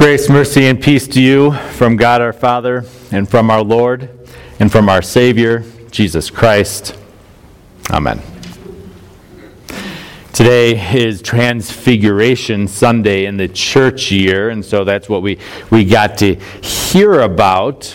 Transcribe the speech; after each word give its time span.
Grace, 0.00 0.30
mercy, 0.30 0.64
and 0.64 0.82
peace 0.82 1.06
to 1.06 1.20
you 1.20 1.52
from 1.52 1.94
God 1.94 2.22
our 2.22 2.32
Father, 2.32 2.86
and 3.12 3.28
from 3.28 3.50
our 3.50 3.62
Lord, 3.62 4.08
and 4.58 4.72
from 4.72 4.88
our 4.88 5.02
Savior, 5.02 5.62
Jesus 5.90 6.30
Christ. 6.30 6.96
Amen. 7.90 8.22
Today 10.32 10.96
is 10.96 11.20
Transfiguration 11.20 12.66
Sunday 12.66 13.26
in 13.26 13.36
the 13.36 13.46
church 13.46 14.10
year, 14.10 14.48
and 14.48 14.64
so 14.64 14.84
that's 14.84 15.06
what 15.06 15.20
we, 15.20 15.38
we 15.68 15.84
got 15.84 16.16
to 16.16 16.34
hear 16.62 17.20
about 17.20 17.94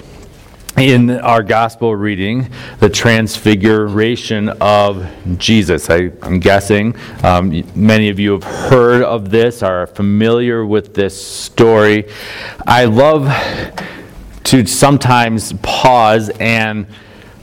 in 0.77 1.09
our 1.09 1.41
gospel 1.41 1.95
reading 1.95 2.49
the 2.79 2.89
transfiguration 2.89 4.49
of 4.59 5.07
Jesus. 5.37 5.89
I, 5.89 6.11
am 6.21 6.39
guessing 6.39 6.95
um, 7.23 7.63
many 7.75 8.09
of 8.09 8.19
you 8.19 8.33
have 8.33 8.43
heard 8.43 9.01
of 9.01 9.29
this, 9.29 9.63
are 9.63 9.87
familiar 9.87 10.65
with 10.65 10.93
this 10.93 11.25
story. 11.25 12.11
I 12.67 12.85
love 12.85 13.33
to 14.45 14.65
sometimes 14.65 15.53
pause 15.61 16.29
and 16.41 16.87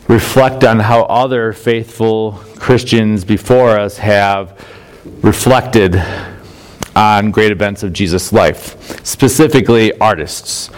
reflect 0.09 0.63
on 0.63 0.79
how 0.79 1.05
other 1.05 1.55
faithful 1.55 2.33
Christians 2.57 3.25
before 3.25 3.79
us 3.79 3.97
have 3.97 4.63
reflected 5.23 5.97
on 6.95 7.31
great 7.31 7.51
events 7.51 7.83
of 7.83 7.95
Jesus' 7.95 8.31
life, 8.31 9.07
specifically 9.07 9.99
artists. 9.99 10.69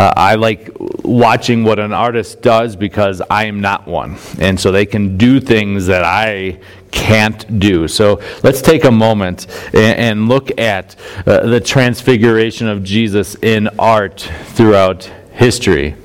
Uh, 0.00 0.14
I 0.16 0.36
like 0.36 0.70
watching 1.04 1.62
what 1.62 1.78
an 1.78 1.92
artist 1.92 2.40
does 2.40 2.74
because 2.74 3.20
I 3.28 3.44
am 3.44 3.60
not 3.60 3.86
one. 3.86 4.16
And 4.38 4.58
so 4.58 4.72
they 4.72 4.86
can 4.86 5.18
do 5.18 5.40
things 5.40 5.88
that 5.88 6.04
I 6.04 6.58
can't 6.90 7.60
do. 7.60 7.86
So 7.86 8.18
let's 8.42 8.62
take 8.62 8.84
a 8.84 8.90
moment 8.90 9.46
and, 9.74 9.98
and 9.98 10.28
look 10.30 10.58
at 10.58 10.96
uh, 11.26 11.46
the 11.46 11.60
transfiguration 11.60 12.66
of 12.66 12.82
Jesus 12.82 13.34
in 13.42 13.68
art 13.78 14.26
throughout 14.46 15.04
history. 15.32 15.96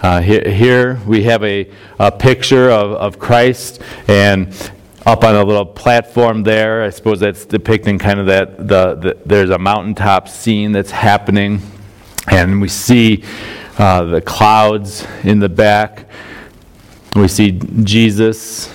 Uh, 0.00 0.20
here, 0.20 0.48
here, 0.48 1.00
we 1.04 1.24
have 1.24 1.42
a, 1.42 1.68
a 1.98 2.12
picture 2.12 2.70
of, 2.70 2.92
of 2.92 3.18
Christ 3.18 3.82
and 4.06 4.54
up 5.04 5.24
on 5.24 5.34
a 5.34 5.42
little 5.42 5.66
platform 5.66 6.44
there. 6.44 6.84
I 6.84 6.90
suppose 6.90 7.18
that's 7.18 7.44
depicting 7.44 7.98
kind 7.98 8.20
of 8.20 8.26
that 8.26 8.56
the, 8.68 8.94
the 8.94 9.18
there's 9.26 9.50
a 9.50 9.58
mountaintop 9.58 10.28
scene 10.28 10.70
that's 10.70 10.92
happening 10.92 11.60
and 12.28 12.60
we 12.60 12.68
see 12.68 13.24
uh, 13.78 14.04
the 14.04 14.20
clouds 14.20 15.06
in 15.24 15.38
the 15.38 15.48
back. 15.48 16.06
We 17.14 17.28
see 17.28 17.52
Jesus 17.82 18.72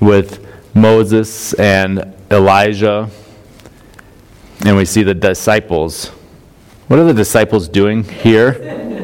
with 0.00 0.46
Moses 0.74 1.52
and 1.54 2.14
Elijah. 2.30 3.08
And 4.64 4.76
we 4.76 4.84
see 4.84 5.02
the 5.02 5.14
disciples. 5.14 6.08
What 6.88 6.98
are 6.98 7.04
the 7.04 7.14
disciples 7.14 7.68
doing 7.68 8.04
here? 8.04 9.03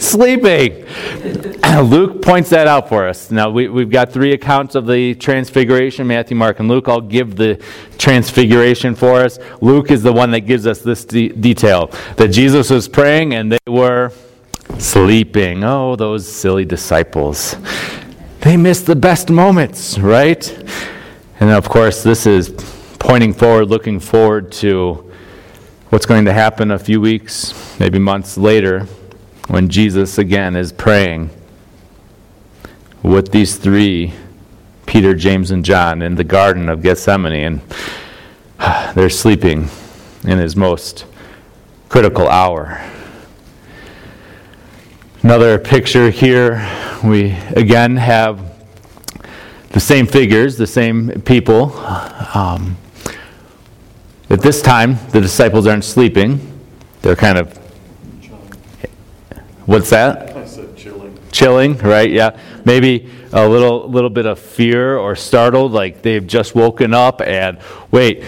Sleeping. 0.00 0.84
Luke 1.82 2.22
points 2.22 2.50
that 2.50 2.66
out 2.66 2.88
for 2.88 3.08
us. 3.08 3.30
Now, 3.30 3.50
we, 3.50 3.68
we've 3.68 3.90
got 3.90 4.12
three 4.12 4.32
accounts 4.32 4.74
of 4.74 4.86
the 4.86 5.14
transfiguration 5.14 6.06
Matthew, 6.06 6.36
Mark, 6.36 6.60
and 6.60 6.68
Luke. 6.68 6.88
I'll 6.88 7.00
give 7.00 7.36
the 7.36 7.62
transfiguration 7.98 8.94
for 8.94 9.20
us. 9.20 9.38
Luke 9.60 9.90
is 9.90 10.02
the 10.02 10.12
one 10.12 10.30
that 10.32 10.40
gives 10.40 10.66
us 10.66 10.80
this 10.80 11.04
de- 11.04 11.30
detail 11.30 11.90
that 12.16 12.28
Jesus 12.28 12.70
was 12.70 12.88
praying 12.88 13.34
and 13.34 13.50
they 13.50 13.58
were 13.66 14.12
sleeping. 14.78 15.64
Oh, 15.64 15.96
those 15.96 16.30
silly 16.30 16.64
disciples. 16.64 17.56
They 18.40 18.56
missed 18.56 18.86
the 18.86 18.96
best 18.96 19.30
moments, 19.30 19.98
right? 19.98 20.46
And 21.40 21.50
of 21.50 21.68
course, 21.68 22.02
this 22.02 22.26
is 22.26 22.50
pointing 22.98 23.32
forward, 23.32 23.68
looking 23.68 24.00
forward 24.00 24.52
to 24.52 25.12
what's 25.88 26.06
going 26.06 26.24
to 26.26 26.32
happen 26.32 26.70
a 26.70 26.78
few 26.78 27.00
weeks, 27.00 27.78
maybe 27.78 27.98
months 27.98 28.36
later 28.36 28.86
when 29.48 29.68
Jesus 29.68 30.18
again 30.18 30.56
is 30.56 30.72
praying 30.72 31.30
with 33.02 33.32
these 33.32 33.56
three 33.56 34.14
Peter, 34.86 35.14
James, 35.14 35.50
and 35.50 35.64
John 35.64 36.02
in 36.02 36.14
the 36.14 36.24
Garden 36.24 36.68
of 36.68 36.82
Gethsemane, 36.82 37.32
and 37.32 37.60
they're 38.94 39.10
sleeping 39.10 39.68
in 40.24 40.38
his 40.38 40.56
most 40.56 41.04
critical 41.88 42.28
hour. 42.28 42.82
Another 45.22 45.58
picture 45.58 46.10
here, 46.10 46.68
we 47.02 47.32
again 47.56 47.96
have 47.96 48.52
the 49.70 49.80
same 49.80 50.06
figures, 50.06 50.56
the 50.56 50.66
same 50.66 51.22
people. 51.22 51.72
Um, 52.34 52.76
at 54.30 54.40
this 54.40 54.62
time, 54.62 54.98
the 55.10 55.20
disciples 55.20 55.66
aren't 55.66 55.84
sleeping, 55.84 56.40
they're 57.02 57.16
kind 57.16 57.38
of 57.38 57.63
What's 59.66 59.90
that? 59.90 60.36
I 60.36 60.46
said 60.46 60.76
chilling. 60.76 61.18
Chilling, 61.32 61.78
right? 61.78 62.10
Yeah. 62.10 62.38
Maybe 62.64 63.10
a 63.32 63.48
little 63.48 63.88
little 63.88 64.10
bit 64.10 64.26
of 64.26 64.38
fear 64.38 64.96
or 64.96 65.16
startled, 65.16 65.72
like 65.72 66.02
they've 66.02 66.26
just 66.26 66.54
woken 66.54 66.94
up 66.94 67.20
and 67.20 67.58
wait, 67.90 68.22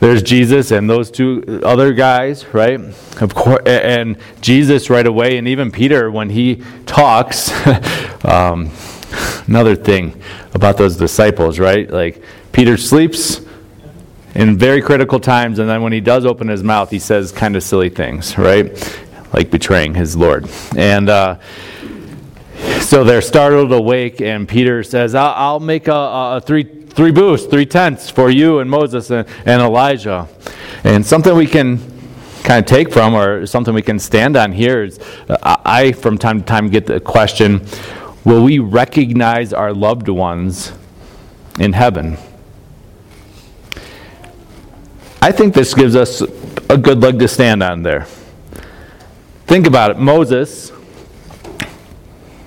there's 0.00 0.22
Jesus 0.22 0.70
and 0.70 0.88
those 0.88 1.10
two 1.10 1.60
other 1.62 1.92
guys, 1.92 2.46
right? 2.46 2.80
Of 3.20 3.34
course, 3.34 3.62
and 3.66 4.16
Jesus 4.40 4.88
right 4.88 5.06
away, 5.06 5.36
and 5.36 5.46
even 5.46 5.70
Peter 5.70 6.10
when 6.10 6.30
he 6.30 6.62
talks. 6.86 7.52
um, 8.24 8.70
another 9.46 9.76
thing 9.76 10.20
about 10.54 10.76
those 10.76 10.96
disciples, 10.96 11.58
right? 11.58 11.90
Like 11.90 12.22
Peter 12.52 12.76
sleeps 12.76 13.42
in 14.34 14.56
very 14.56 14.80
critical 14.80 15.20
times, 15.20 15.58
and 15.58 15.68
then 15.68 15.82
when 15.82 15.92
he 15.92 16.00
does 16.00 16.24
open 16.24 16.48
his 16.48 16.62
mouth, 16.62 16.90
he 16.90 16.98
says 16.98 17.30
kind 17.30 17.54
of 17.54 17.62
silly 17.62 17.90
things, 17.90 18.38
right? 18.38 18.72
Like 19.32 19.50
betraying 19.50 19.94
his 19.94 20.16
Lord. 20.16 20.48
And 20.76 21.08
uh, 21.08 21.38
so 22.80 23.04
they're 23.04 23.22
startled 23.22 23.72
awake, 23.72 24.20
and 24.20 24.48
Peter 24.48 24.82
says, 24.82 25.14
I'll, 25.14 25.34
I'll 25.36 25.60
make 25.60 25.88
a, 25.88 25.92
a, 25.92 26.42
three, 26.44 26.64
three 26.64 27.10
booths, 27.10 27.46
three 27.46 27.66
tents 27.66 28.10
for 28.10 28.30
you 28.30 28.58
and 28.58 28.70
Moses 28.70 29.10
and, 29.10 29.26
and 29.46 29.62
Elijah. 29.62 30.28
And 30.84 31.04
something 31.04 31.34
we 31.34 31.46
can 31.46 31.78
kind 32.42 32.58
of 32.58 32.66
take 32.66 32.92
from, 32.92 33.14
or 33.14 33.46
something 33.46 33.74
we 33.74 33.82
can 33.82 33.98
stand 33.98 34.36
on 34.36 34.52
here, 34.52 34.84
is 34.84 34.98
uh, 35.28 35.56
I, 35.64 35.92
from 35.92 36.18
time 36.18 36.40
to 36.40 36.46
time, 36.46 36.68
get 36.68 36.86
the 36.86 37.00
question 37.00 37.66
will 38.22 38.44
we 38.44 38.58
recognize 38.58 39.52
our 39.52 39.72
loved 39.72 40.08
ones 40.08 40.72
in 41.58 41.72
heaven? 41.72 42.18
I 45.22 45.32
think 45.32 45.54
this 45.54 45.74
gives 45.74 45.96
us 45.96 46.20
a 46.68 46.76
good 46.76 47.00
leg 47.00 47.18
to 47.18 47.28
stand 47.28 47.62
on 47.62 47.82
there. 47.82 48.06
Think 49.50 49.66
about 49.66 49.90
it. 49.90 49.98
Moses, 49.98 50.70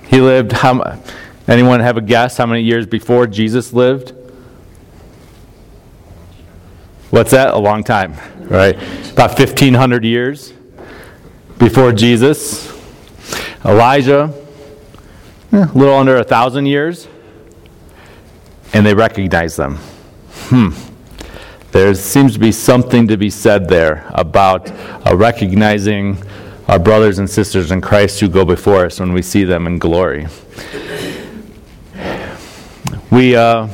he 0.06 0.22
lived, 0.22 0.52
how, 0.52 0.98
anyone 1.46 1.80
have 1.80 1.98
a 1.98 2.00
guess 2.00 2.38
how 2.38 2.46
many 2.46 2.62
years 2.62 2.86
before 2.86 3.26
Jesus 3.26 3.74
lived? 3.74 4.14
What's 7.10 7.32
that? 7.32 7.52
A 7.52 7.58
long 7.58 7.84
time, 7.84 8.14
right? 8.44 8.74
About 9.12 9.38
1,500 9.38 10.02
years 10.02 10.54
before 11.58 11.92
Jesus. 11.92 12.72
Elijah, 13.66 14.32
eh, 15.52 15.58
a 15.58 15.76
little 15.76 15.96
under 15.96 16.16
a 16.16 16.24
thousand 16.24 16.64
years. 16.64 17.06
And 18.72 18.86
they 18.86 18.94
recognize 18.94 19.56
them. 19.56 19.76
Hmm. 20.46 20.70
There 21.70 21.92
seems 21.92 22.32
to 22.32 22.38
be 22.38 22.50
something 22.50 23.08
to 23.08 23.18
be 23.18 23.28
said 23.28 23.68
there 23.68 24.10
about 24.14 24.70
recognizing 25.12 26.16
our 26.68 26.78
brothers 26.78 27.18
and 27.18 27.28
sisters 27.28 27.70
in 27.70 27.80
Christ 27.80 28.20
who 28.20 28.28
go 28.28 28.44
before 28.44 28.86
us 28.86 29.00
when 29.00 29.12
we 29.12 29.22
see 29.22 29.44
them 29.44 29.66
in 29.66 29.78
glory. 29.78 30.26
We 33.10 33.36
uh, 33.36 33.68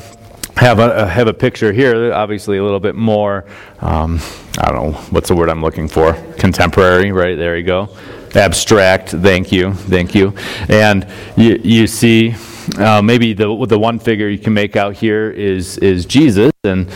have, 0.56 0.78
a, 0.78 1.06
have 1.06 1.28
a 1.28 1.32
picture 1.32 1.72
here, 1.72 2.12
obviously 2.12 2.58
a 2.58 2.62
little 2.62 2.80
bit 2.80 2.94
more, 2.94 3.46
um, 3.80 4.20
I 4.58 4.70
don't 4.70 4.92
know, 4.92 4.98
what's 5.10 5.28
the 5.28 5.34
word 5.34 5.48
I'm 5.48 5.62
looking 5.62 5.88
for? 5.88 6.12
Contemporary, 6.36 7.12
right? 7.12 7.36
There 7.36 7.56
you 7.56 7.64
go. 7.64 7.96
Abstract, 8.34 9.10
thank 9.10 9.50
you, 9.50 9.72
thank 9.72 10.14
you. 10.14 10.34
And 10.68 11.06
you, 11.36 11.60
you 11.64 11.86
see, 11.86 12.34
uh, 12.76 13.02
maybe 13.02 13.32
the, 13.32 13.66
the 13.66 13.78
one 13.78 13.98
figure 13.98 14.28
you 14.28 14.38
can 14.38 14.52
make 14.52 14.76
out 14.76 14.94
here 14.94 15.30
is, 15.30 15.78
is 15.78 16.06
Jesus. 16.06 16.52
And 16.64 16.88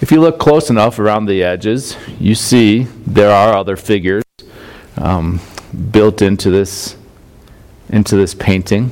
if 0.00 0.10
you 0.10 0.20
look 0.20 0.38
close 0.38 0.70
enough 0.70 0.98
around 0.98 1.26
the 1.26 1.42
edges, 1.42 1.96
you 2.18 2.34
see 2.34 2.84
there 3.06 3.30
are 3.30 3.54
other 3.54 3.76
figures 3.76 4.22
um, 4.98 5.40
built 5.90 6.22
into 6.22 6.50
this 6.50 6.96
into 7.90 8.16
this 8.16 8.34
painting. 8.34 8.90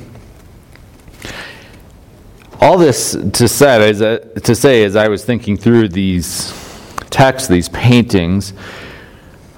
All 2.59 2.77
this 2.77 3.11
to 3.11 3.47
say, 3.47 3.89
is, 3.89 3.99
to 3.99 4.55
say 4.55 4.83
as 4.83 4.95
I 4.95 5.07
was 5.07 5.23
thinking 5.23 5.57
through 5.57 5.89
these 5.89 6.51
texts, 7.11 7.47
these 7.47 7.69
paintings, 7.69 8.53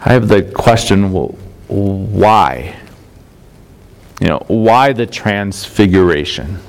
I 0.02 0.14
have 0.14 0.28
the 0.28 0.44
question: 0.44 1.14
well, 1.14 1.36
why? 1.68 2.76
You 4.20 4.28
know, 4.28 4.44
why 4.48 4.92
the 4.92 5.06
transfiguration? 5.06 6.60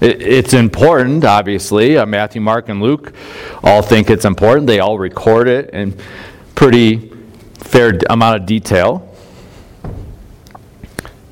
It, 0.00 0.20
it's 0.20 0.52
important, 0.52 1.24
obviously. 1.24 1.96
Uh, 1.96 2.04
Matthew, 2.04 2.42
Mark, 2.42 2.68
and 2.68 2.82
Luke 2.82 3.14
all 3.62 3.80
think 3.80 4.10
it's 4.10 4.26
important. 4.26 4.66
They 4.66 4.80
all 4.80 4.98
record 4.98 5.48
it 5.48 5.70
in 5.70 5.98
pretty 6.54 7.13
fair 7.64 7.98
amount 8.08 8.40
of 8.40 8.46
detail. 8.46 9.10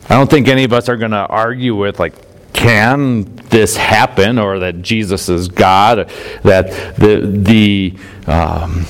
I 0.09 0.17
don't 0.17 0.29
think 0.29 0.49
any 0.49 0.65
of 0.65 0.73
us 0.73 0.89
are 0.89 0.97
going 0.97 1.13
to 1.13 1.27
argue 1.27 1.77
with, 1.77 2.01
like, 2.01 2.53
can 2.53 3.23
this 3.51 3.77
happen 3.77 4.39
or 4.39 4.61
that 4.61 4.83
Jesus 4.83 5.29
is 5.29 5.49
God, 5.49 6.11
that 6.43 6.97
the, 6.97 7.21
the 7.21 7.97
um, 8.27 8.85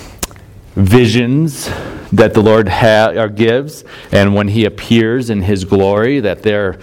visions 0.74 1.70
that 2.12 2.34
the 2.34 2.42
Lord 2.42 2.68
ha- 2.68 3.26
gives, 3.28 3.84
and 4.10 4.34
when 4.34 4.48
He 4.48 4.64
appears 4.64 5.30
in 5.30 5.42
His 5.42 5.64
glory, 5.64 6.20
that 6.20 6.42
they're 6.42 6.74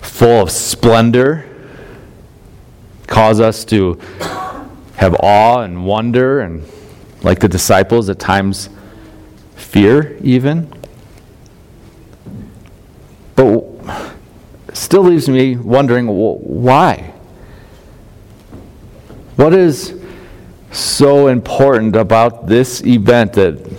full 0.00 0.42
of 0.42 0.50
splendor, 0.50 1.44
cause 3.06 3.40
us 3.40 3.64
to 3.66 3.94
have 4.96 5.14
awe 5.20 5.60
and 5.62 5.86
wonder, 5.86 6.40
and 6.40 6.62
like 7.22 7.40
the 7.40 7.48
disciples, 7.48 8.08
at 8.08 8.18
times 8.18 8.68
fear 9.58 10.16
even. 10.22 10.72
But 13.34 13.64
still 14.72 15.02
leaves 15.02 15.28
me 15.28 15.56
wondering 15.56 16.06
why? 16.06 17.12
What 19.36 19.54
is 19.54 19.94
so 20.72 21.28
important 21.28 21.96
about 21.96 22.46
this 22.46 22.82
event 22.84 23.34
that 23.34 23.72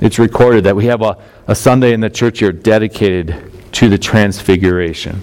it's 0.00 0.18
recorded 0.18 0.64
that 0.64 0.76
we 0.76 0.86
have 0.86 1.02
a, 1.02 1.18
a 1.48 1.54
Sunday 1.54 1.92
in 1.92 2.00
the 2.00 2.10
church 2.10 2.40
year 2.40 2.52
dedicated 2.52 3.52
to 3.72 3.88
the 3.88 3.98
Transfiguration? 3.98 5.22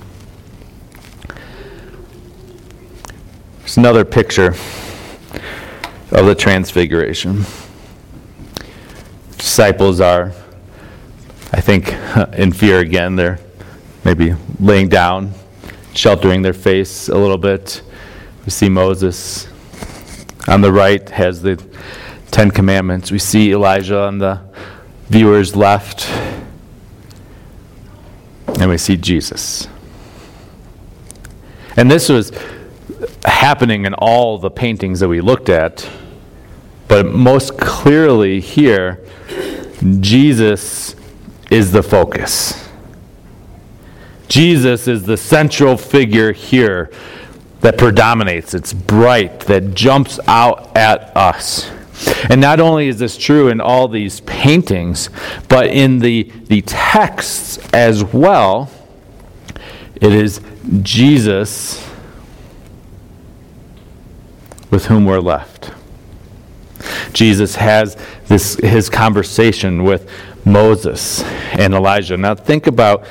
It's 3.64 3.78
another 3.78 4.04
picture 4.04 4.56
of 6.12 6.26
the 6.26 6.36
Transfiguration. 6.36 7.46
Disciples 9.44 10.00
are, 10.00 10.32
I 11.52 11.60
think, 11.60 11.92
in 12.38 12.54
fear 12.54 12.80
again. 12.80 13.18
They're 13.18 13.40
maybe 14.06 14.36
laying 14.58 14.88
down, 14.88 15.34
sheltering 15.94 16.44
their 16.44 16.54
face 16.54 17.10
a 17.10 17.18
little 17.18 17.38
bit. 17.38 17.82
We 18.46 18.52
see 18.52 18.70
Moses 18.70 19.50
on 20.48 20.62
the 20.62 20.72
right 20.72 21.08
has 21.10 21.42
the 21.42 21.62
Ten 22.32 22.52
Commandments. 22.52 23.12
We 23.12 23.20
see 23.20 23.52
Elijah 23.52 24.00
on 24.00 24.18
the 24.18 24.40
viewer's 25.10 25.58
left. 25.58 26.10
And 28.62 28.70
we 28.70 28.78
see 28.78 28.96
Jesus. 28.96 29.68
And 31.76 31.92
this 31.92 32.08
was 32.08 32.32
happening 33.26 33.84
in 33.84 33.94
all 33.96 34.38
the 34.38 34.50
paintings 34.50 35.02
that 35.02 35.10
we 35.10 35.20
looked 35.20 35.50
at. 35.50 35.88
But 36.94 37.08
most 37.08 37.58
clearly 37.58 38.40
here, 38.40 39.04
Jesus 40.00 40.96
is 41.50 41.72
the 41.72 41.82
focus. 41.82 42.70
Jesus 44.28 44.88
is 44.88 45.02
the 45.02 45.18
central 45.18 45.76
figure 45.76 46.34
here 46.34 46.92
that 47.62 47.80
predominates. 47.80 48.54
It's 48.54 48.74
bright, 48.74 49.40
that 49.40 49.74
jumps 49.74 50.20
out 50.28 50.78
at 50.78 51.18
us. 51.18 51.72
And 52.30 52.40
not 52.40 52.60
only 52.60 52.90
is 52.90 53.00
this 53.00 53.18
true 53.18 53.48
in 53.48 53.60
all 53.60 53.88
these 53.88 54.20
paintings, 54.22 55.10
but 55.50 55.66
in 55.66 55.98
the, 55.98 56.32
the 56.46 56.62
texts 56.62 57.58
as 57.74 58.04
well, 58.04 58.70
it 59.96 60.14
is 60.14 60.42
Jesus 60.84 61.84
with 64.70 64.86
whom 64.86 65.06
we're 65.06 65.20
left. 65.20 65.73
Jesus 67.14 67.56
has 67.56 67.96
this 68.26 68.56
his 68.56 68.90
conversation 68.90 69.84
with 69.84 70.10
Moses 70.46 71.24
and 71.54 71.74
Elijah. 71.74 72.18
Now 72.18 72.36
think 72.36 72.68
about 72.68 73.06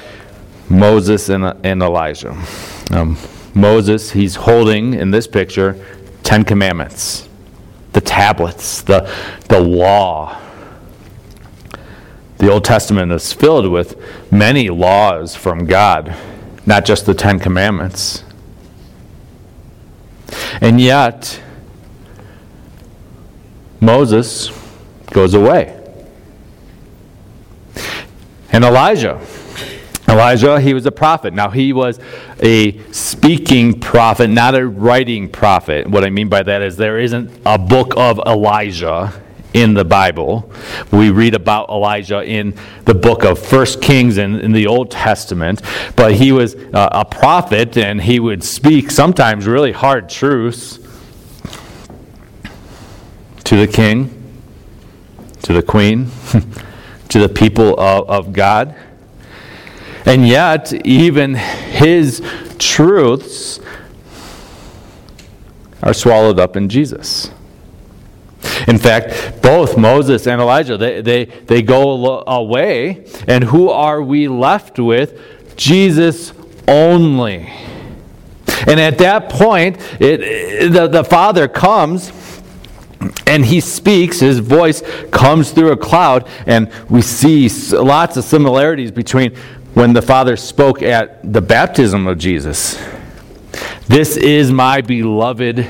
Moses 0.68 1.28
and, 1.28 1.44
and 1.64 1.82
Elijah. 1.82 2.36
Um, 2.90 3.16
Moses, 3.54 4.12
he's 4.12 4.36
holding 4.36 4.94
in 4.94 5.10
this 5.10 5.26
picture 5.26 5.82
Ten 6.22 6.44
Commandments, 6.44 7.28
the 7.92 8.00
tablets, 8.00 8.82
the, 8.82 9.10
the 9.48 9.60
law. 9.60 10.38
The 12.38 12.50
Old 12.50 12.64
Testament 12.64 13.12
is 13.12 13.32
filled 13.32 13.70
with 13.70 14.00
many 14.32 14.68
laws 14.68 15.36
from 15.36 15.66
God, 15.66 16.16
not 16.66 16.84
just 16.84 17.06
the 17.06 17.14
Ten 17.14 17.38
Commandments. 17.38 18.24
And 20.60 20.80
yet, 20.80 21.40
Moses 23.82 24.50
goes 25.10 25.34
away. 25.34 25.76
And 28.52 28.64
Elijah, 28.64 29.20
Elijah, 30.08 30.60
he 30.60 30.72
was 30.72 30.86
a 30.86 30.92
prophet. 30.92 31.34
Now, 31.34 31.50
he 31.50 31.72
was 31.72 31.98
a 32.40 32.78
speaking 32.92 33.80
prophet, 33.80 34.28
not 34.28 34.54
a 34.54 34.64
writing 34.64 35.28
prophet. 35.28 35.88
What 35.88 36.04
I 36.04 36.10
mean 36.10 36.28
by 36.28 36.44
that 36.44 36.62
is 36.62 36.76
there 36.76 37.00
isn't 37.00 37.32
a 37.44 37.58
book 37.58 37.94
of 37.96 38.20
Elijah 38.20 39.20
in 39.52 39.74
the 39.74 39.84
Bible. 39.84 40.50
We 40.92 41.10
read 41.10 41.34
about 41.34 41.68
Elijah 41.68 42.22
in 42.22 42.54
the 42.84 42.94
book 42.94 43.24
of 43.24 43.38
First 43.38 43.82
Kings 43.82 44.16
in, 44.16 44.38
in 44.38 44.52
the 44.52 44.68
Old 44.68 44.92
Testament, 44.92 45.60
but 45.96 46.14
he 46.14 46.30
was 46.30 46.54
uh, 46.54 46.88
a 46.92 47.04
prophet 47.04 47.76
and 47.76 48.00
he 48.00 48.20
would 48.20 48.44
speak 48.44 48.92
sometimes 48.92 49.46
really 49.46 49.72
hard 49.72 50.08
truths 50.08 50.78
to 53.44 53.56
the 53.56 53.66
king, 53.66 54.10
to 55.42 55.52
the 55.52 55.62
queen, 55.62 56.10
to 57.08 57.18
the 57.18 57.28
people 57.28 57.78
of, 57.78 58.08
of 58.08 58.32
God. 58.32 58.74
And 60.04 60.26
yet, 60.26 60.72
even 60.86 61.34
his 61.34 62.22
truths 62.58 63.60
are 65.82 65.94
swallowed 65.94 66.38
up 66.38 66.56
in 66.56 66.68
Jesus. 66.68 67.30
In 68.66 68.78
fact, 68.78 69.42
both 69.42 69.76
Moses 69.76 70.26
and 70.26 70.40
Elijah, 70.40 70.76
they, 70.76 71.00
they, 71.00 71.24
they 71.24 71.62
go 71.62 72.22
away, 72.26 73.04
and 73.26 73.44
who 73.44 73.68
are 73.68 74.02
we 74.02 74.28
left 74.28 74.78
with? 74.78 75.56
Jesus 75.56 76.32
only. 76.68 77.50
And 78.66 78.78
at 78.78 78.98
that 78.98 79.28
point, 79.28 79.78
it, 80.00 80.72
the, 80.72 80.86
the 80.86 81.04
Father 81.04 81.48
comes 81.48 82.10
and 83.26 83.44
he 83.44 83.60
speaks, 83.60 84.20
his 84.20 84.38
voice 84.38 84.82
comes 85.10 85.50
through 85.50 85.72
a 85.72 85.76
cloud, 85.76 86.28
and 86.46 86.70
we 86.88 87.02
see 87.02 87.48
lots 87.72 88.16
of 88.16 88.24
similarities 88.24 88.90
between 88.90 89.34
when 89.74 89.92
the 89.92 90.02
Father 90.02 90.36
spoke 90.36 90.82
at 90.82 91.32
the 91.32 91.40
baptism 91.40 92.06
of 92.06 92.18
Jesus. 92.18 92.82
This 93.86 94.16
is 94.16 94.52
my 94.52 94.80
beloved 94.80 95.66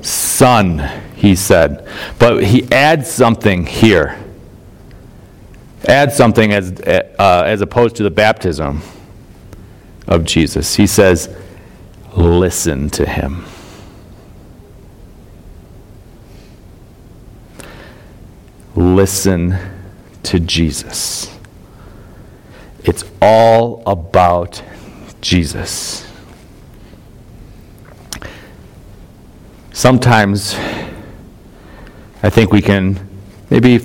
Son, 0.00 0.78
he 1.14 1.34
said. 1.34 1.88
But 2.18 2.44
he 2.44 2.70
adds 2.72 3.10
something 3.10 3.66
here. 3.66 4.18
Adds 5.86 6.16
something 6.16 6.52
as, 6.52 6.72
uh, 6.80 7.42
as 7.46 7.60
opposed 7.60 7.96
to 7.96 8.02
the 8.02 8.10
baptism 8.10 8.80
of 10.06 10.24
Jesus. 10.24 10.74
He 10.74 10.86
says, 10.86 11.34
Listen 12.16 12.90
to 12.90 13.06
him. 13.06 13.44
Listen 18.76 19.56
to 20.24 20.40
Jesus. 20.40 21.30
It's 22.82 23.04
all 23.22 23.82
about 23.86 24.62
Jesus. 25.20 26.06
Sometimes 29.72 30.54
I 32.22 32.30
think 32.30 32.52
we 32.52 32.62
can 32.62 33.08
maybe 33.50 33.78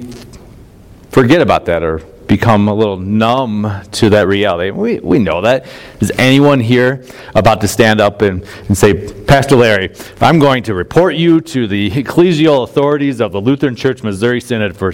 forget 1.10 1.42
about 1.42 1.66
that 1.66 1.84
or 1.84 2.02
become 2.30 2.68
a 2.68 2.74
little 2.74 2.96
numb 2.96 3.82
to 3.92 4.10
that 4.12 4.28
reality. 4.28 4.70
We, 4.70 5.00
we 5.00 5.18
know 5.18 5.42
that. 5.42 5.66
Is 6.00 6.12
anyone 6.18 6.60
here 6.60 7.04
about 7.34 7.60
to 7.62 7.68
stand 7.68 8.00
up 8.00 8.22
and, 8.22 8.46
and 8.68 8.78
say, 8.78 9.12
Pastor 9.24 9.56
Larry, 9.56 9.94
I'm 10.22 10.38
going 10.38 10.62
to 10.64 10.76
report 10.76 11.16
you 11.16 11.42
to 11.42 11.68
the 11.68 11.90
ecclesial 11.90 12.64
authorities 12.64 13.20
of 13.20 13.32
the 13.32 13.42
Lutheran 13.42 13.76
Church 13.76 14.04
Missouri 14.04 14.40
Synod 14.40 14.78
for 14.78 14.94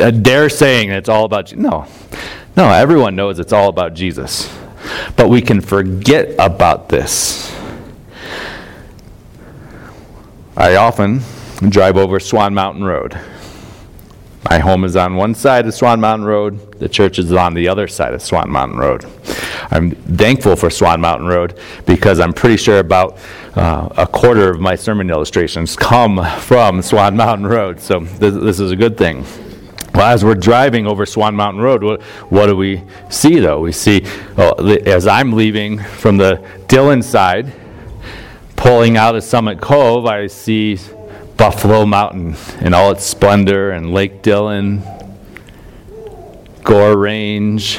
uh, 0.00 0.10
dare 0.12 0.48
saying 0.48 0.90
it's 0.90 1.08
all 1.08 1.24
about 1.24 1.50
you? 1.50 1.58
No. 1.58 1.86
No, 2.56 2.70
everyone 2.70 3.16
knows 3.16 3.40
it's 3.40 3.52
all 3.52 3.68
about 3.68 3.94
Jesus. 3.94 4.48
But 5.16 5.28
we 5.28 5.42
can 5.42 5.60
forget 5.60 6.36
about 6.38 6.88
this. 6.88 7.52
I 10.56 10.76
often 10.76 11.20
drive 11.68 11.96
over 11.96 12.20
Swan 12.20 12.54
Mountain 12.54 12.84
Road. 12.84 13.18
My 14.48 14.60
home 14.60 14.84
is 14.84 14.94
on 14.94 15.16
one 15.16 15.34
side 15.34 15.66
of 15.66 15.74
Swan 15.74 16.00
Mountain 16.00 16.24
Road, 16.24 16.78
the 16.78 16.88
church 16.88 17.18
is 17.18 17.32
on 17.32 17.52
the 17.52 17.66
other 17.66 17.88
side 17.88 18.14
of 18.14 18.22
Swan 18.22 18.48
Mountain 18.48 18.78
Road. 18.78 19.04
I'm 19.72 19.90
thankful 19.90 20.54
for 20.54 20.70
Swan 20.70 21.00
Mountain 21.00 21.26
Road 21.26 21.58
because 21.84 22.20
I'm 22.20 22.32
pretty 22.32 22.56
sure 22.56 22.78
about 22.78 23.18
uh, 23.56 23.88
a 23.96 24.06
quarter 24.06 24.48
of 24.48 24.60
my 24.60 24.76
sermon 24.76 25.10
illustrations 25.10 25.74
come 25.74 26.24
from 26.38 26.80
Swan 26.80 27.16
Mountain 27.16 27.48
Road, 27.48 27.80
so 27.80 28.00
this, 28.00 28.34
this 28.34 28.60
is 28.60 28.70
a 28.70 28.76
good 28.76 28.96
thing. 28.96 29.24
Well, 29.94 30.06
as 30.06 30.24
we're 30.24 30.36
driving 30.36 30.86
over 30.86 31.06
Swan 31.06 31.34
Mountain 31.34 31.62
Road, 31.62 31.82
what, 31.82 32.02
what 32.30 32.46
do 32.46 32.56
we 32.56 32.84
see 33.08 33.40
though? 33.40 33.60
We 33.60 33.72
see, 33.72 34.06
well, 34.36 34.54
as 34.86 35.08
I'm 35.08 35.32
leaving 35.32 35.78
from 35.80 36.18
the 36.18 36.46
Dillon 36.68 37.02
side, 37.02 37.52
pulling 38.54 38.96
out 38.96 39.16
of 39.16 39.24
Summit 39.24 39.60
Cove, 39.60 40.06
I 40.06 40.28
see 40.28 40.78
Buffalo 41.36 41.84
Mountain 41.84 42.36
in 42.60 42.72
all 42.72 42.92
its 42.92 43.04
splendor 43.04 43.70
and 43.70 43.92
Lake 43.92 44.22
Dillon, 44.22 44.82
Gore 46.62 46.96
Range. 46.96 47.78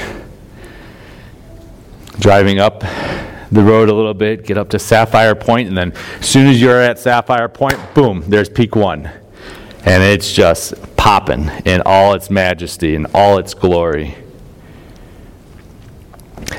Driving 2.19 2.59
up 2.59 2.81
the 3.51 3.63
road 3.63 3.89
a 3.89 3.93
little 3.93 4.13
bit, 4.13 4.45
get 4.45 4.57
up 4.57 4.69
to 4.69 4.79
Sapphire 4.79 5.35
Point, 5.35 5.67
and 5.67 5.77
then 5.77 5.93
as 6.19 6.27
soon 6.27 6.47
as 6.47 6.61
you're 6.61 6.81
at 6.81 6.99
Sapphire 6.99 7.47
Point, 7.47 7.77
boom, 7.93 8.23
there's 8.27 8.49
Peak 8.49 8.75
One. 8.75 9.09
And 9.85 10.03
it's 10.03 10.33
just 10.33 10.73
popping 10.97 11.49
in 11.65 11.81
all 11.85 12.13
its 12.13 12.29
majesty 12.29 12.95
and 12.95 13.07
all 13.13 13.37
its 13.37 13.53
glory. 13.53 14.15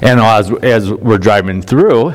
And 0.01 0.21
as, 0.21 0.51
as 0.63 0.91
we're 0.91 1.19
driving 1.19 1.61
through, 1.61 2.15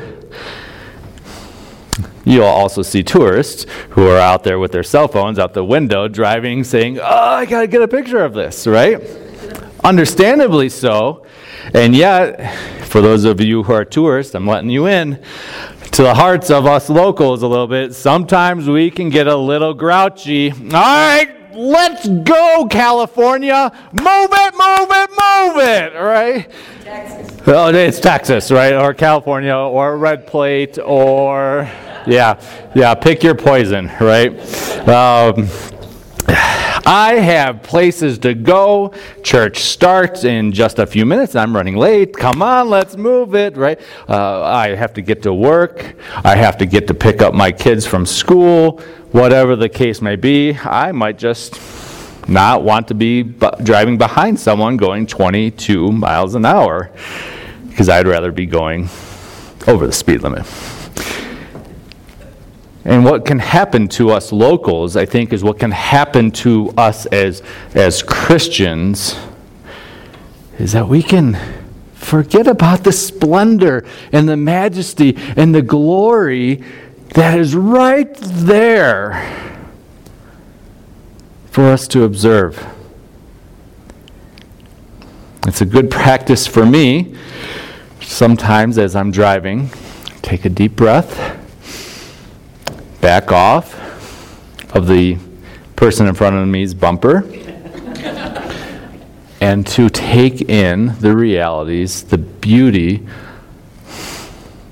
You'll 2.24 2.44
also 2.44 2.82
see 2.82 3.02
tourists 3.02 3.66
who 3.90 4.06
are 4.08 4.18
out 4.18 4.44
there 4.44 4.58
with 4.58 4.72
their 4.72 4.82
cell 4.82 5.08
phones 5.08 5.38
out 5.38 5.54
the 5.54 5.64
window 5.64 6.08
driving, 6.08 6.64
saying, 6.64 6.98
Oh, 6.98 7.04
I 7.04 7.46
got 7.46 7.62
to 7.62 7.66
get 7.66 7.82
a 7.82 7.88
picture 7.88 8.24
of 8.24 8.32
this, 8.32 8.66
right? 8.66 9.00
Understandably 9.82 10.68
so. 10.68 11.26
And 11.74 11.94
yet, 11.94 12.54
for 12.86 13.00
those 13.00 13.24
of 13.24 13.40
you 13.40 13.62
who 13.62 13.72
are 13.72 13.84
tourists, 13.84 14.34
I'm 14.34 14.46
letting 14.46 14.70
you 14.70 14.86
in 14.86 15.22
to 15.92 16.02
the 16.02 16.14
hearts 16.14 16.50
of 16.50 16.66
us 16.66 16.88
locals 16.88 17.42
a 17.42 17.46
little 17.46 17.66
bit. 17.66 17.94
Sometimes 17.94 18.68
we 18.68 18.90
can 18.90 19.10
get 19.10 19.26
a 19.26 19.36
little 19.36 19.74
grouchy. 19.74 20.50
All 20.50 20.58
right, 20.58 21.54
let's 21.54 22.08
go, 22.08 22.66
California. 22.70 23.70
Move 23.92 24.30
it, 24.32 24.54
move 24.54 24.88
it, 24.90 25.10
move 25.10 25.62
it, 25.62 25.94
right? 25.98 26.50
Texas. 26.82 27.42
Oh, 27.46 27.68
it's 27.68 28.00
Texas, 28.00 28.50
right? 28.50 28.72
Or 28.72 28.94
California, 28.94 29.54
or 29.54 29.96
Red 29.96 30.26
Plate, 30.26 30.78
or, 30.78 31.70
yeah, 32.06 32.40
yeah, 32.74 32.94
pick 32.94 33.22
your 33.22 33.34
poison, 33.34 33.90
right? 34.00 34.38
Um, 34.88 35.48
I 36.86 37.14
have 37.14 37.62
places 37.62 38.18
to 38.20 38.34
go. 38.34 38.92
Church 39.22 39.60
starts 39.60 40.24
in 40.24 40.52
just 40.52 40.78
a 40.78 40.86
few 40.86 41.06
minutes. 41.06 41.34
I'm 41.34 41.56
running 41.56 41.76
late. 41.76 42.14
Come 42.14 42.42
on, 42.42 42.68
let's 42.68 42.96
move 42.96 43.34
it, 43.34 43.56
right? 43.56 43.80
Uh, 44.08 44.42
I 44.42 44.74
have 44.74 44.92
to 44.94 45.02
get 45.02 45.22
to 45.22 45.32
work. 45.32 45.96
I 46.24 46.36
have 46.36 46.58
to 46.58 46.66
get 46.66 46.86
to 46.88 46.94
pick 46.94 47.22
up 47.22 47.32
my 47.32 47.52
kids 47.52 47.86
from 47.86 48.04
school. 48.04 48.80
Whatever 49.12 49.56
the 49.56 49.68
case 49.68 50.02
may 50.02 50.16
be, 50.16 50.54
I 50.58 50.92
might 50.92 51.16
just 51.16 51.58
not 52.28 52.62
want 52.62 52.88
to 52.88 52.94
be 52.94 53.22
driving 53.22 53.96
behind 53.96 54.38
someone 54.38 54.76
going 54.76 55.06
22 55.06 55.90
miles 55.92 56.34
an 56.34 56.44
hour 56.44 56.90
because 57.68 57.88
I'd 57.88 58.06
rather 58.06 58.32
be 58.32 58.46
going 58.46 58.88
over 59.66 59.86
the 59.86 59.92
speed 59.92 60.22
limit. 60.22 60.46
And 62.84 63.04
what 63.04 63.24
can 63.24 63.38
happen 63.38 63.88
to 63.88 64.10
us 64.10 64.30
locals, 64.30 64.96
I 64.96 65.06
think, 65.06 65.32
is 65.32 65.42
what 65.42 65.58
can 65.58 65.70
happen 65.70 66.30
to 66.32 66.70
us 66.76 67.06
as, 67.06 67.42
as 67.74 68.02
Christians 68.02 69.16
is 70.58 70.72
that 70.72 70.86
we 70.88 71.02
can 71.02 71.38
forget 71.94 72.46
about 72.46 72.84
the 72.84 72.92
splendor 72.92 73.86
and 74.12 74.28
the 74.28 74.36
majesty 74.36 75.16
and 75.36 75.54
the 75.54 75.62
glory 75.62 76.62
that 77.14 77.38
is 77.38 77.54
right 77.54 78.14
there 78.16 79.58
for 81.50 81.64
us 81.64 81.88
to 81.88 82.04
observe. 82.04 82.66
It's 85.46 85.62
a 85.62 85.66
good 85.66 85.90
practice 85.90 86.46
for 86.46 86.66
me 86.66 87.14
sometimes 88.00 88.76
as 88.76 88.94
I'm 88.94 89.10
driving. 89.10 89.70
Take 90.20 90.44
a 90.44 90.48
deep 90.50 90.76
breath 90.76 91.43
back 93.04 93.30
off 93.30 93.74
of 94.74 94.88
the 94.88 95.18
person 95.76 96.06
in 96.06 96.14
front 96.14 96.34
of 96.34 96.48
me's 96.48 96.72
bumper 96.72 97.18
and 99.42 99.66
to 99.66 99.90
take 99.90 100.40
in 100.48 100.98
the 101.00 101.14
realities, 101.14 102.04
the 102.04 102.16
beauty 102.16 103.06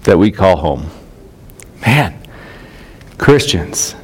that 0.05 0.17
we 0.17 0.31
call 0.31 0.57
home. 0.57 0.87
Man, 1.83 2.27
Christians, 3.19 3.95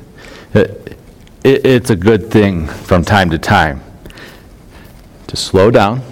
uh, 0.54 0.60
it, 0.60 0.98
it, 1.42 1.66
it's 1.66 1.88
a 1.88 1.96
good 1.96 2.30
thing 2.30 2.66
from 2.66 3.06
time 3.06 3.30
to 3.30 3.38
time 3.38 3.82
to 5.26 5.38
slow 5.38 5.70
down, 5.70 6.02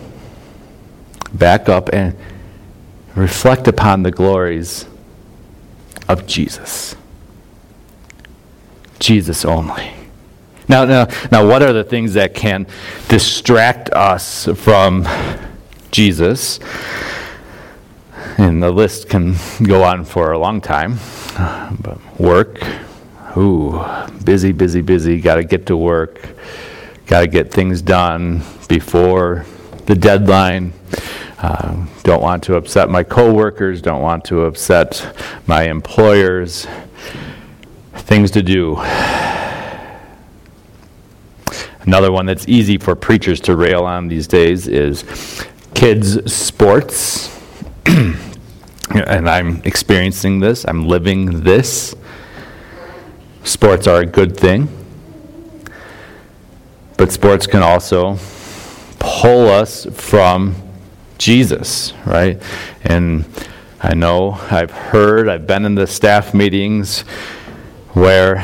back 1.34 1.68
up, 1.68 1.90
and 1.92 2.16
reflect 3.14 3.68
upon 3.68 4.04
the 4.04 4.10
glories 4.10 4.86
of 6.08 6.26
Jesus. 6.26 6.96
Jesus 8.98 9.44
only. 9.44 9.92
Now, 10.68 10.84
now, 10.84 11.06
now, 11.30 11.46
what 11.46 11.62
are 11.62 11.72
the 11.72 11.84
things 11.84 12.14
that 12.14 12.34
can 12.34 12.66
distract 13.08 13.90
us 13.90 14.46
from 14.56 15.06
Jesus? 15.92 16.58
And 18.38 18.62
the 18.62 18.70
list 18.70 19.08
can 19.08 19.36
go 19.62 19.84
on 19.84 20.04
for 20.04 20.32
a 20.32 20.38
long 20.38 20.60
time. 20.60 20.98
But 21.80 21.98
work, 22.18 22.60
ooh, 23.36 23.84
busy, 24.24 24.52
busy, 24.52 24.80
busy. 24.80 25.20
Got 25.20 25.36
to 25.36 25.44
get 25.44 25.66
to 25.66 25.76
work. 25.76 26.28
Got 27.06 27.20
to 27.20 27.28
get 27.28 27.52
things 27.52 27.80
done 27.80 28.42
before 28.68 29.46
the 29.86 29.94
deadline. 29.94 30.72
Uh, 31.38 31.86
don't 32.02 32.22
want 32.22 32.42
to 32.44 32.56
upset 32.56 32.90
my 32.90 33.04
coworkers. 33.04 33.80
Don't 33.80 34.02
want 34.02 34.24
to 34.24 34.44
upset 34.46 35.14
my 35.46 35.64
employers 35.64 36.66
things 37.98 38.30
to 38.32 38.42
do. 38.42 38.76
Another 41.86 42.10
one 42.10 42.26
that's 42.26 42.48
easy 42.48 42.78
for 42.78 42.96
preachers 42.96 43.40
to 43.42 43.54
rail 43.54 43.84
on 43.84 44.08
these 44.08 44.26
days 44.26 44.66
is 44.66 45.04
kids' 45.74 46.32
sports. 46.32 47.32
and 47.86 49.28
I'm 49.28 49.62
experiencing 49.64 50.40
this, 50.40 50.64
I'm 50.66 50.88
living 50.88 51.42
this. 51.42 51.94
Sports 53.44 53.86
are 53.86 54.00
a 54.00 54.06
good 54.06 54.36
thing, 54.36 54.68
but 56.96 57.12
sports 57.12 57.46
can 57.46 57.62
also 57.62 58.18
pull 58.98 59.48
us 59.48 59.86
from 59.86 60.56
Jesus, 61.18 61.92
right? 62.04 62.42
And 62.82 63.24
I 63.80 63.94
know, 63.94 64.32
I've 64.50 64.72
heard, 64.72 65.28
I've 65.28 65.46
been 65.46 65.64
in 65.64 65.76
the 65.76 65.86
staff 65.86 66.34
meetings 66.34 67.04
where 67.96 68.36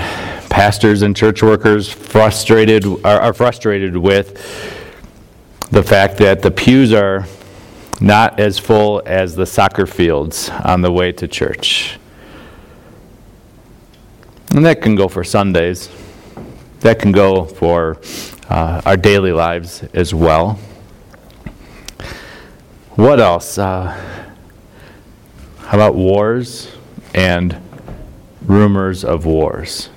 pastors 0.48 1.02
and 1.02 1.14
church 1.14 1.42
workers 1.42 1.86
frustrated 1.86 2.86
are, 3.04 3.20
are 3.20 3.34
frustrated 3.34 3.94
with 3.94 4.32
the 5.70 5.82
fact 5.82 6.16
that 6.16 6.40
the 6.40 6.50
pews 6.50 6.90
are 6.90 7.26
not 8.00 8.40
as 8.40 8.58
full 8.58 9.02
as 9.04 9.36
the 9.36 9.44
soccer 9.44 9.84
fields 9.84 10.48
on 10.48 10.80
the 10.80 10.90
way 10.90 11.12
to 11.12 11.28
church. 11.28 11.98
And 14.52 14.64
that 14.64 14.80
can 14.80 14.94
go 14.94 15.06
for 15.06 15.22
Sundays. 15.22 15.90
That 16.80 16.98
can 16.98 17.12
go 17.12 17.44
for 17.44 17.98
uh, 18.48 18.80
our 18.86 18.96
daily 18.96 19.32
lives 19.32 19.84
as 19.92 20.14
well. 20.14 20.58
What 22.92 23.20
else? 23.20 23.58
Uh, 23.58 23.90
how 25.58 25.76
about 25.76 25.94
wars 25.94 26.72
and 27.14 27.60
rumors 28.46 29.04
of 29.04 29.24
wars. 29.26 29.88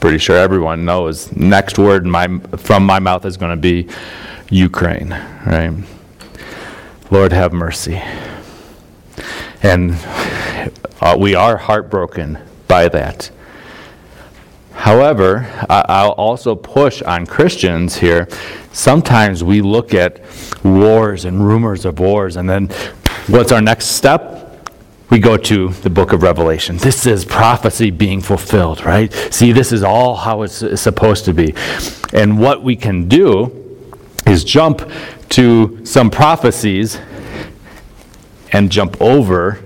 Pretty 0.00 0.18
sure 0.18 0.36
everyone 0.36 0.84
knows. 0.84 1.30
Next 1.32 1.78
word 1.78 2.06
my, 2.06 2.38
from 2.56 2.84
my 2.84 2.98
mouth 2.98 3.26
is 3.26 3.36
going 3.36 3.50
to 3.50 3.60
be 3.60 3.88
Ukraine, 4.48 5.10
right? 5.46 5.72
Lord 7.10 7.32
have 7.32 7.52
mercy. 7.52 8.00
And 9.62 9.96
uh, 11.00 11.16
we 11.18 11.34
are 11.34 11.56
heartbroken 11.56 12.38
by 12.66 12.88
that. 12.88 13.30
However, 14.72 15.46
I'll 15.68 16.12
also 16.12 16.54
push 16.54 17.02
on 17.02 17.26
Christians 17.26 17.96
here. 17.96 18.26
Sometimes 18.72 19.44
we 19.44 19.60
look 19.60 19.92
at 19.92 20.22
wars 20.64 21.26
and 21.26 21.46
rumors 21.46 21.84
of 21.84 21.98
wars, 21.98 22.36
and 22.36 22.48
then 22.48 22.68
what's 23.26 23.52
our 23.52 23.60
next 23.60 23.86
step? 23.88 24.39
We 25.10 25.18
go 25.18 25.36
to 25.36 25.68
the 25.68 25.90
book 25.90 26.12
of 26.12 26.22
Revelation. 26.22 26.76
This 26.76 27.04
is 27.04 27.24
prophecy 27.24 27.90
being 27.90 28.20
fulfilled, 28.20 28.84
right? 28.84 29.12
See, 29.30 29.50
this 29.52 29.72
is 29.72 29.82
all 29.82 30.16
how 30.16 30.42
it's 30.42 30.80
supposed 30.80 31.24
to 31.24 31.34
be. 31.34 31.54
And 32.12 32.38
what 32.38 32.62
we 32.62 32.76
can 32.76 33.08
do 33.08 33.56
is 34.26 34.44
jump 34.44 34.88
to 35.30 35.84
some 35.84 36.10
prophecies 36.10 37.00
and 38.52 38.70
jump 38.70 39.00
over 39.00 39.60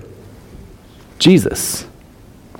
Jesus. 1.19 1.85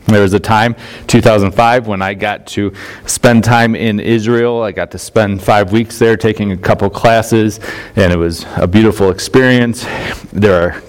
There 0.05 0.21
was 0.21 0.33
a 0.33 0.39
time, 0.39 0.75
2005, 1.07 1.87
when 1.87 2.03
I 2.03 2.13
got 2.13 2.45
to 2.47 2.71
spend 3.07 3.43
time 3.43 3.75
in 3.75 3.99
Israel. 3.99 4.61
I 4.61 4.71
got 4.71 4.91
to 4.91 4.99
spend 4.99 5.41
five 5.41 5.71
weeks 5.71 5.97
there 5.97 6.15
taking 6.15 6.51
a 6.51 6.57
couple 6.57 6.87
classes, 6.91 7.59
and 7.95 8.13
it 8.13 8.17
was 8.17 8.45
a 8.57 8.67
beautiful 8.67 9.09
experience. 9.09 9.83
There 10.31 10.61
are 10.61 10.83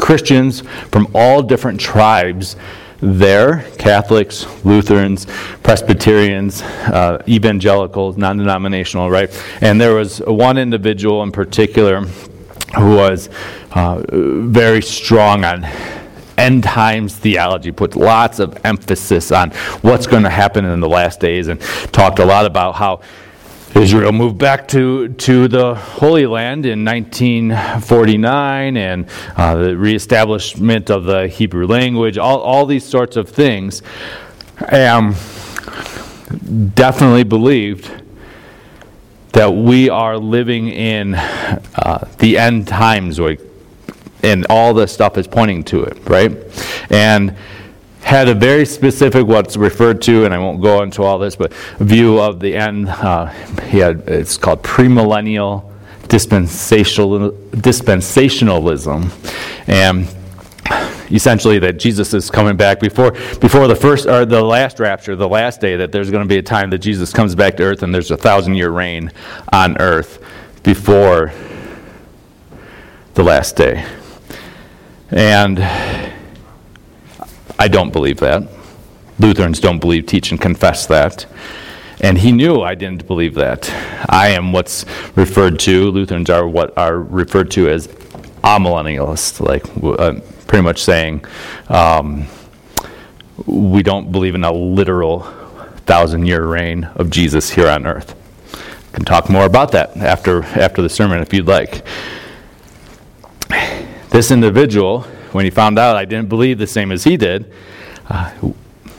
Christians 0.00 0.62
from 0.90 1.08
all 1.14 1.42
different 1.42 1.80
tribes 1.80 2.56
there 3.02 3.64
Catholics, 3.78 4.46
Lutherans, 4.64 5.26
Presbyterians, 5.62 6.62
uh, 6.62 7.22
evangelicals, 7.26 8.16
non 8.16 8.36
denominational, 8.36 9.10
right? 9.10 9.30
And 9.60 9.80
there 9.80 9.94
was 9.94 10.18
one 10.18 10.58
individual 10.58 11.22
in 11.22 11.32
particular 11.32 12.02
who 12.76 12.96
was 12.96 13.30
uh, 13.72 14.02
very 14.10 14.82
strong 14.82 15.44
on 15.44 15.66
end 16.36 16.64
times 16.64 17.14
theology, 17.16 17.70
put 17.70 17.96
lots 17.96 18.38
of 18.38 18.58
emphasis 18.64 19.30
on 19.32 19.50
what's 19.82 20.06
going 20.06 20.22
to 20.22 20.30
happen 20.30 20.64
in 20.64 20.80
the 20.80 20.88
last 20.88 21.20
days, 21.20 21.48
and 21.48 21.60
talked 21.92 22.18
a 22.18 22.24
lot 22.24 22.46
about 22.46 22.74
how 22.74 23.00
Israel 23.74 24.12
moved 24.12 24.38
back 24.38 24.66
to, 24.68 25.08
to 25.08 25.46
the 25.46 25.74
Holy 25.74 26.26
Land 26.26 26.66
in 26.66 26.84
1949 26.84 28.76
and 28.76 29.06
uh, 29.36 29.54
the 29.54 29.76
reestablishment 29.76 30.90
of 30.90 31.04
the 31.04 31.28
Hebrew 31.28 31.66
language, 31.66 32.18
all, 32.18 32.40
all 32.40 32.66
these 32.66 32.84
sorts 32.84 33.16
of 33.16 33.28
things. 33.28 33.82
Um, 34.70 35.14
definitely 36.74 37.24
believed 37.24 38.02
that 39.32 39.52
we 39.52 39.88
are 39.88 40.18
living 40.18 40.68
in 40.68 41.14
uh, 41.14 42.08
the 42.18 42.38
end 42.38 42.66
times, 42.66 43.20
and 44.22 44.46
all 44.50 44.74
this 44.74 44.92
stuff 44.92 45.16
is 45.16 45.26
pointing 45.26 45.62
to 45.64 45.84
it, 45.84 45.96
right? 46.08 46.32
And 46.90 47.36
had 48.10 48.28
a 48.28 48.34
very 48.34 48.66
specific, 48.66 49.24
what's 49.24 49.56
referred 49.56 50.02
to, 50.02 50.24
and 50.24 50.34
I 50.34 50.38
won't 50.38 50.60
go 50.60 50.82
into 50.82 51.04
all 51.04 51.16
this, 51.16 51.36
but 51.36 51.54
view 51.78 52.18
of 52.18 52.40
the 52.40 52.56
end. 52.56 52.88
Uh, 52.88 53.26
he 53.68 53.78
had 53.78 54.00
it's 54.08 54.36
called 54.36 54.64
premillennial 54.64 55.70
dispensational, 56.08 57.30
dispensationalism, 57.52 59.12
and 59.68 60.08
essentially 61.12 61.60
that 61.60 61.78
Jesus 61.78 62.12
is 62.12 62.30
coming 62.32 62.56
back 62.56 62.80
before 62.80 63.12
before 63.38 63.68
the 63.68 63.76
first 63.76 64.06
or 64.06 64.26
the 64.26 64.42
last 64.42 64.80
rapture, 64.80 65.14
the 65.14 65.28
last 65.28 65.60
day. 65.60 65.76
That 65.76 65.92
there's 65.92 66.10
going 66.10 66.24
to 66.24 66.28
be 66.28 66.38
a 66.38 66.42
time 66.42 66.70
that 66.70 66.78
Jesus 66.78 67.12
comes 67.12 67.36
back 67.36 67.56
to 67.58 67.62
earth, 67.62 67.84
and 67.84 67.94
there's 67.94 68.10
a 68.10 68.16
thousand 68.16 68.56
year 68.56 68.70
reign 68.70 69.12
on 69.52 69.80
earth 69.80 70.18
before 70.64 71.32
the 73.14 73.22
last 73.22 73.54
day, 73.54 73.86
and 75.12 75.58
I 77.60 77.68
don't 77.68 77.92
believe 77.92 78.16
that. 78.20 78.48
Lutherans 79.18 79.60
don't 79.60 79.80
believe, 79.80 80.06
teach, 80.06 80.30
and 80.30 80.40
confess 80.40 80.86
that. 80.86 81.26
And 82.00 82.16
he 82.16 82.32
knew 82.32 82.62
I 82.62 82.74
didn't 82.74 83.06
believe 83.06 83.34
that. 83.34 83.68
I 84.08 84.28
am 84.28 84.52
what's 84.52 84.86
referred 85.14 85.58
to, 85.60 85.90
Lutherans 85.90 86.30
are 86.30 86.48
what 86.48 86.72
are 86.78 86.98
referred 86.98 87.50
to 87.50 87.68
as 87.68 87.88
amillennialists, 88.42 89.40
like 89.40 89.62
uh, 90.00 90.20
pretty 90.46 90.62
much 90.62 90.82
saying 90.82 91.22
um, 91.68 92.26
we 93.44 93.82
don't 93.82 94.10
believe 94.10 94.34
in 94.34 94.42
a 94.42 94.52
literal 94.52 95.20
thousand 95.84 96.24
year 96.24 96.46
reign 96.46 96.84
of 96.94 97.10
Jesus 97.10 97.50
here 97.50 97.68
on 97.68 97.86
earth. 97.86 98.16
Can 98.94 99.04
talk 99.04 99.28
more 99.28 99.44
about 99.44 99.72
that 99.72 99.98
after, 99.98 100.44
after 100.44 100.80
the 100.80 100.88
sermon 100.88 101.20
if 101.20 101.34
you'd 101.34 101.46
like. 101.46 101.84
This 104.08 104.30
individual 104.30 105.06
when 105.32 105.44
he 105.44 105.50
found 105.50 105.78
out 105.78 105.96
I 105.96 106.04
didn't 106.04 106.28
believe 106.28 106.58
the 106.58 106.66
same 106.66 106.92
as 106.92 107.04
he 107.04 107.16
did, 107.16 107.52
uh, 108.08 108.32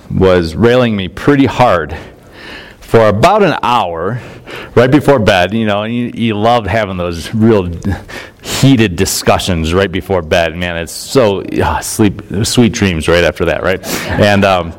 was 0.10 0.56
railing 0.56 0.96
me 0.96 1.08
pretty 1.08 1.46
hard 1.46 1.96
for 2.80 3.08
about 3.08 3.42
an 3.44 3.58
hour 3.64 4.20
right 4.76 4.92
before 4.92 5.20
bed. 5.20 5.54
You 5.54 5.66
know, 5.66 5.84
you, 5.84 6.12
you 6.14 6.36
love 6.36 6.68
having 6.68 6.98
those 6.98 7.34
real 7.34 7.72
heated 8.42 8.96
discussions 8.96 9.74
right 9.74 9.92
before 9.92 10.22
bed. 10.22 10.58
Man, 10.58 10.78
it's 10.78 10.92
so 10.92 11.44
sleep, 11.82 12.22
sweet 12.44 12.74
dreams 12.74 13.08
right 13.08 13.24
after 13.24 13.46
that, 13.46 13.64
right? 13.64 13.86
And 14.10 14.44
um, 14.44 14.72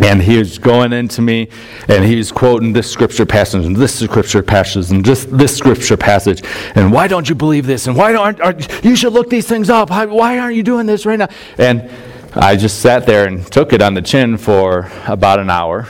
and 0.00 0.22
he 0.22 0.38
was 0.38 0.58
going 0.58 0.92
into 0.92 1.20
me, 1.20 1.48
and 1.88 2.04
he 2.04 2.16
was 2.16 2.32
quoting 2.32 2.72
this 2.72 2.90
scripture 2.90 3.26
passage 3.26 3.64
and 3.64 3.76
this 3.76 3.98
scripture 3.98 4.42
passage 4.42 4.90
and 4.90 5.04
just 5.04 5.36
this 5.36 5.56
scripture 5.56 5.96
passage. 5.96 6.42
And 6.74 6.92
why 6.92 7.08
don't 7.08 7.28
you 7.28 7.34
believe 7.34 7.66
this? 7.66 7.86
And 7.86 7.96
why 7.96 8.12
don't 8.12 8.40
aren't, 8.40 8.84
you 8.84 8.96
should 8.96 9.12
look 9.12 9.28
these 9.28 9.46
things 9.46 9.68
up? 9.68 9.90
Why 9.90 10.38
aren't 10.38 10.56
you 10.56 10.62
doing 10.62 10.86
this 10.86 11.04
right 11.04 11.18
now? 11.18 11.28
And 11.58 11.90
I 12.34 12.56
just 12.56 12.80
sat 12.80 13.06
there 13.06 13.28
and 13.28 13.46
took 13.52 13.74
it 13.74 13.82
on 13.82 13.92
the 13.94 14.02
chin 14.02 14.38
for 14.38 14.90
about 15.06 15.38
an 15.38 15.50
hour. 15.50 15.86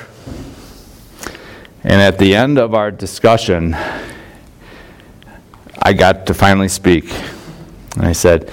And 1.84 2.00
at 2.00 2.18
the 2.18 2.34
end 2.34 2.58
of 2.58 2.74
our 2.74 2.90
discussion, 2.90 3.74
I 5.80 5.92
got 5.92 6.26
to 6.26 6.34
finally 6.34 6.68
speak. 6.68 7.12
And 7.96 8.06
I 8.06 8.12
said, 8.12 8.50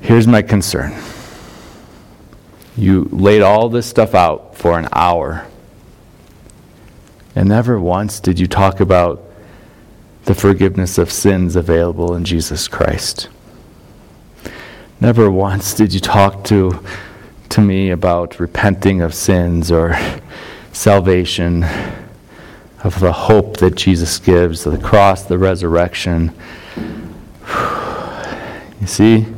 Here's 0.00 0.26
my 0.26 0.42
concern. 0.42 0.94
You 2.76 3.08
laid 3.12 3.42
all 3.42 3.68
this 3.68 3.86
stuff 3.86 4.14
out 4.14 4.56
for 4.56 4.78
an 4.78 4.88
hour. 4.92 5.46
And 7.36 7.48
never 7.48 7.78
once 7.78 8.20
did 8.20 8.38
you 8.38 8.46
talk 8.46 8.80
about 8.80 9.22
the 10.24 10.34
forgiveness 10.34 10.98
of 10.98 11.12
sins 11.12 11.54
available 11.54 12.14
in 12.14 12.24
Jesus 12.24 12.66
Christ. 12.68 13.28
Never 15.00 15.30
once 15.30 15.74
did 15.74 15.92
you 15.92 16.00
talk 16.00 16.44
to, 16.44 16.80
to 17.50 17.60
me 17.60 17.90
about 17.90 18.40
repenting 18.40 19.02
of 19.02 19.14
sins 19.14 19.70
or 19.70 19.98
salvation, 20.72 21.64
of 22.82 22.98
the 23.00 23.12
hope 23.12 23.58
that 23.58 23.74
Jesus 23.74 24.18
gives, 24.18 24.64
the 24.64 24.78
cross, 24.78 25.24
the 25.24 25.38
resurrection. 25.38 26.34
You 28.80 28.88
see, 28.88 29.33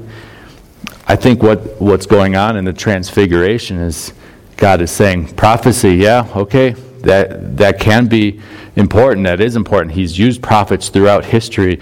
I 1.06 1.14
think 1.16 1.42
what, 1.42 1.80
what's 1.80 2.06
going 2.06 2.34
on 2.34 2.56
in 2.56 2.64
the 2.64 2.72
transfiguration 2.72 3.78
is 3.78 4.12
God 4.56 4.80
is 4.80 4.90
saying, 4.90 5.34
prophecy, 5.36 5.94
yeah, 5.94 6.28
okay, 6.34 6.70
that, 7.00 7.56
that 7.58 7.78
can 7.78 8.06
be 8.06 8.40
important, 8.74 9.24
that 9.26 9.40
is 9.40 9.54
important. 9.54 9.94
He's 9.94 10.18
used 10.18 10.42
prophets 10.42 10.88
throughout 10.88 11.24
history, 11.24 11.80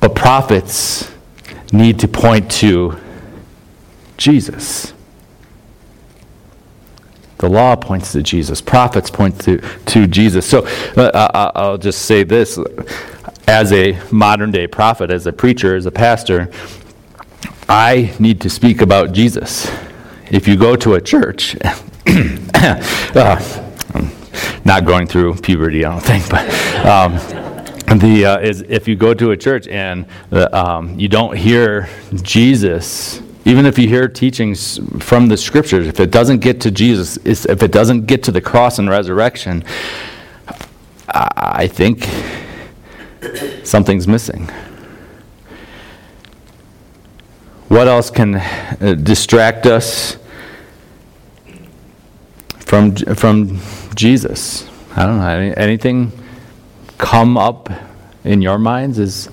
but 0.00 0.14
prophets 0.14 1.10
need 1.72 1.98
to 2.00 2.08
point 2.08 2.50
to 2.52 2.98
Jesus. 4.16 4.94
The 7.38 7.48
law 7.48 7.76
points 7.76 8.12
to 8.12 8.22
Jesus. 8.22 8.60
Prophets 8.60 9.10
point 9.10 9.40
to, 9.42 9.58
to 9.86 10.06
Jesus. 10.06 10.48
So 10.48 10.66
uh, 10.96 11.10
uh, 11.14 11.30
uh 11.32 11.52
I'll 11.54 11.78
just 11.78 12.02
say 12.02 12.22
this 12.22 12.58
as 13.46 13.72
a 13.72 13.98
modern 14.10 14.50
day 14.50 14.66
prophet, 14.66 15.10
as 15.10 15.26
a 15.26 15.32
preacher, 15.32 15.74
as 15.74 15.86
a 15.86 15.90
pastor, 15.90 16.50
I 17.70 18.12
need 18.18 18.40
to 18.40 18.50
speak 18.50 18.80
about 18.80 19.12
Jesus. 19.12 19.70
If 20.28 20.48
you 20.48 20.56
go 20.56 20.74
to 20.74 20.94
a 20.94 21.00
church, 21.00 21.54
uh, 21.64 23.40
not 24.64 24.84
going 24.84 25.06
through 25.06 25.36
puberty, 25.36 25.84
I 25.84 25.92
don't 25.92 26.00
think, 26.00 26.28
but. 26.28 26.48
Um, 26.84 27.12
the 28.00 28.24
uh, 28.24 28.38
is 28.40 28.62
if 28.62 28.88
you 28.88 28.96
go 28.96 29.14
to 29.14 29.30
a 29.30 29.36
church 29.36 29.68
and 29.68 30.06
the, 30.30 30.52
um, 30.52 30.98
you 30.98 31.06
don't 31.06 31.36
hear 31.36 31.88
Jesus, 32.22 33.22
even 33.44 33.66
if 33.66 33.78
you 33.78 33.86
hear 33.86 34.08
teachings 34.08 34.80
from 34.98 35.28
the 35.28 35.36
scriptures, 35.36 35.86
if 35.86 36.00
it 36.00 36.10
doesn't 36.10 36.40
get 36.40 36.60
to 36.62 36.72
Jesus, 36.72 37.18
if 37.24 37.62
it 37.62 37.70
doesn't 37.70 38.06
get 38.06 38.24
to 38.24 38.32
the 38.32 38.40
cross 38.40 38.80
and 38.80 38.90
resurrection, 38.90 39.62
I 41.06 41.68
think 41.68 42.08
something's 43.64 44.08
missing. 44.08 44.50
What 47.80 47.88
else 47.88 48.10
can 48.10 48.34
uh, 48.34 48.94
distract 49.02 49.64
us 49.64 50.18
from, 52.58 52.94
from 52.94 53.58
Jesus? 53.94 54.68
I 54.94 55.06
don't 55.06 55.16
know. 55.16 55.26
Any, 55.26 55.56
anything 55.56 56.12
come 56.98 57.38
up 57.38 57.70
in 58.22 58.42
your 58.42 58.58
minds 58.58 58.98
is 58.98 59.30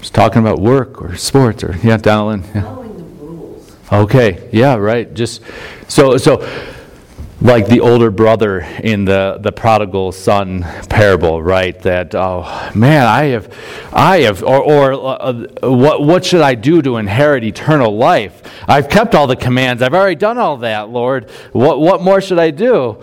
just 0.00 0.12
talking 0.12 0.40
about 0.40 0.58
work 0.58 1.00
or 1.00 1.14
sports 1.14 1.62
or 1.62 1.76
yeah, 1.84 1.98
Donalyn. 1.98 2.42
Yeah. 2.52 2.62
Following 2.62 2.96
the 2.96 3.04
rules. 3.24 3.76
Okay. 3.92 4.48
Yeah. 4.52 4.74
Right. 4.74 5.14
Just 5.14 5.42
so 5.86 6.16
so 6.16 6.38
like 7.40 7.68
the 7.68 7.80
older 7.80 8.10
brother 8.10 8.60
in 8.82 9.04
the, 9.04 9.38
the 9.40 9.52
prodigal 9.52 10.12
son 10.12 10.62
parable, 10.88 11.42
right? 11.42 11.78
That 11.82 12.14
oh 12.14 12.70
man, 12.74 13.06
I 13.06 13.24
have, 13.26 13.54
I 13.92 14.20
have, 14.22 14.42
or, 14.42 14.60
or 14.60 14.92
uh, 14.92 15.46
what 15.62 16.02
what 16.02 16.24
should 16.24 16.40
I 16.40 16.54
do 16.54 16.82
to 16.82 16.96
inherit 16.96 17.44
eternal 17.44 17.96
life? 17.96 18.42
I've 18.66 18.88
kept 18.88 19.14
all 19.14 19.26
the 19.26 19.36
commands. 19.36 19.82
I've 19.82 19.94
already 19.94 20.16
done 20.16 20.38
all 20.38 20.56
that, 20.58 20.88
Lord. 20.90 21.30
What 21.52 21.80
what 21.80 22.02
more 22.02 22.20
should 22.20 22.38
I 22.38 22.50
do? 22.50 23.02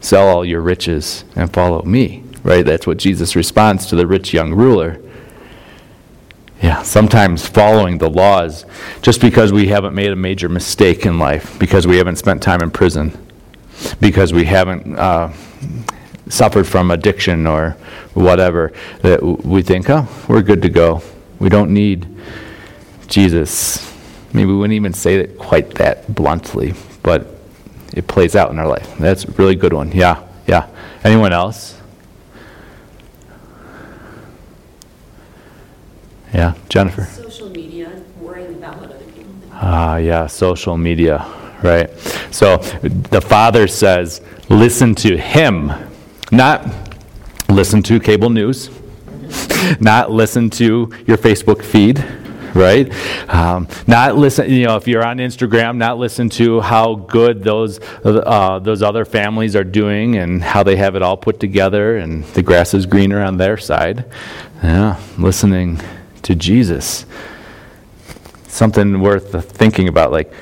Sell 0.00 0.28
all 0.28 0.44
your 0.44 0.60
riches 0.60 1.24
and 1.36 1.50
follow 1.52 1.82
me, 1.82 2.24
right? 2.42 2.64
That's 2.64 2.86
what 2.86 2.98
Jesus 2.98 3.36
responds 3.36 3.86
to 3.86 3.96
the 3.96 4.06
rich 4.06 4.34
young 4.34 4.52
ruler. 4.52 5.00
Yeah, 6.64 6.80
sometimes 6.80 7.46
following 7.46 7.98
the 7.98 8.08
laws 8.08 8.64
just 9.02 9.20
because 9.20 9.52
we 9.52 9.66
haven't 9.66 9.94
made 9.94 10.10
a 10.12 10.16
major 10.16 10.48
mistake 10.48 11.04
in 11.04 11.18
life, 11.18 11.58
because 11.58 11.86
we 11.86 11.98
haven't 11.98 12.16
spent 12.16 12.42
time 12.42 12.62
in 12.62 12.70
prison, 12.70 13.12
because 14.00 14.32
we 14.32 14.46
haven't 14.46 14.98
uh, 14.98 15.30
suffered 16.30 16.66
from 16.66 16.90
addiction 16.90 17.46
or 17.46 17.76
whatever, 18.14 18.72
that 19.02 19.22
we 19.22 19.60
think, 19.60 19.90
oh, 19.90 20.08
we're 20.26 20.40
good 20.40 20.62
to 20.62 20.70
go. 20.70 21.02
We 21.38 21.50
don't 21.50 21.70
need 21.70 22.06
Jesus. 23.08 23.94
Maybe 24.32 24.46
we 24.46 24.56
wouldn't 24.56 24.72
even 24.72 24.94
say 24.94 25.16
it 25.16 25.36
quite 25.36 25.74
that 25.74 26.14
bluntly, 26.14 26.72
but 27.02 27.26
it 27.92 28.08
plays 28.08 28.34
out 28.34 28.50
in 28.50 28.58
our 28.58 28.66
life. 28.66 28.96
That's 28.96 29.26
a 29.26 29.30
really 29.32 29.54
good 29.54 29.74
one. 29.74 29.92
Yeah, 29.92 30.26
yeah. 30.46 30.66
Anyone 31.04 31.34
else? 31.34 31.78
Yeah, 36.34 36.54
Jennifer. 36.68 37.04
Social 37.04 37.48
media, 37.48 38.02
worrying 38.20 38.54
about 38.56 38.80
what 38.80 38.90
other 38.90 39.04
people 39.04 39.32
think. 39.40 39.52
Ah, 39.52 39.98
yeah, 39.98 40.26
social 40.26 40.76
media, 40.76 41.24
right? 41.62 41.88
So 42.32 42.56
the 42.56 43.20
Father 43.20 43.68
says, 43.68 44.20
listen 44.48 44.96
to 44.96 45.16
Him, 45.16 45.72
not 46.32 46.66
listen 47.48 47.84
to 47.84 48.00
cable 48.00 48.30
news, 48.30 48.68
not 49.80 50.10
listen 50.10 50.50
to 50.50 50.90
your 51.06 51.18
Facebook 51.18 51.62
feed, 51.62 52.04
right? 52.52 52.92
Um, 53.32 53.68
not 53.86 54.16
listen, 54.16 54.50
you 54.50 54.64
know, 54.64 54.74
if 54.74 54.88
you're 54.88 55.06
on 55.06 55.18
Instagram, 55.18 55.76
not 55.76 55.98
listen 55.98 56.28
to 56.30 56.60
how 56.62 56.96
good 56.96 57.44
those 57.44 57.78
uh, 58.04 58.58
those 58.58 58.82
other 58.82 59.04
families 59.04 59.54
are 59.54 59.62
doing 59.62 60.16
and 60.16 60.42
how 60.42 60.64
they 60.64 60.74
have 60.74 60.96
it 60.96 61.02
all 61.02 61.16
put 61.16 61.38
together 61.38 61.96
and 61.96 62.24
the 62.34 62.42
grass 62.42 62.74
is 62.74 62.86
greener 62.86 63.22
on 63.22 63.36
their 63.36 63.56
side. 63.56 64.04
Yeah, 64.64 65.00
listening 65.16 65.80
to 66.24 66.34
Jesus. 66.34 67.06
Something 68.48 69.00
worth 69.00 69.44
thinking 69.52 69.88
about, 69.88 70.10
like, 70.10 70.32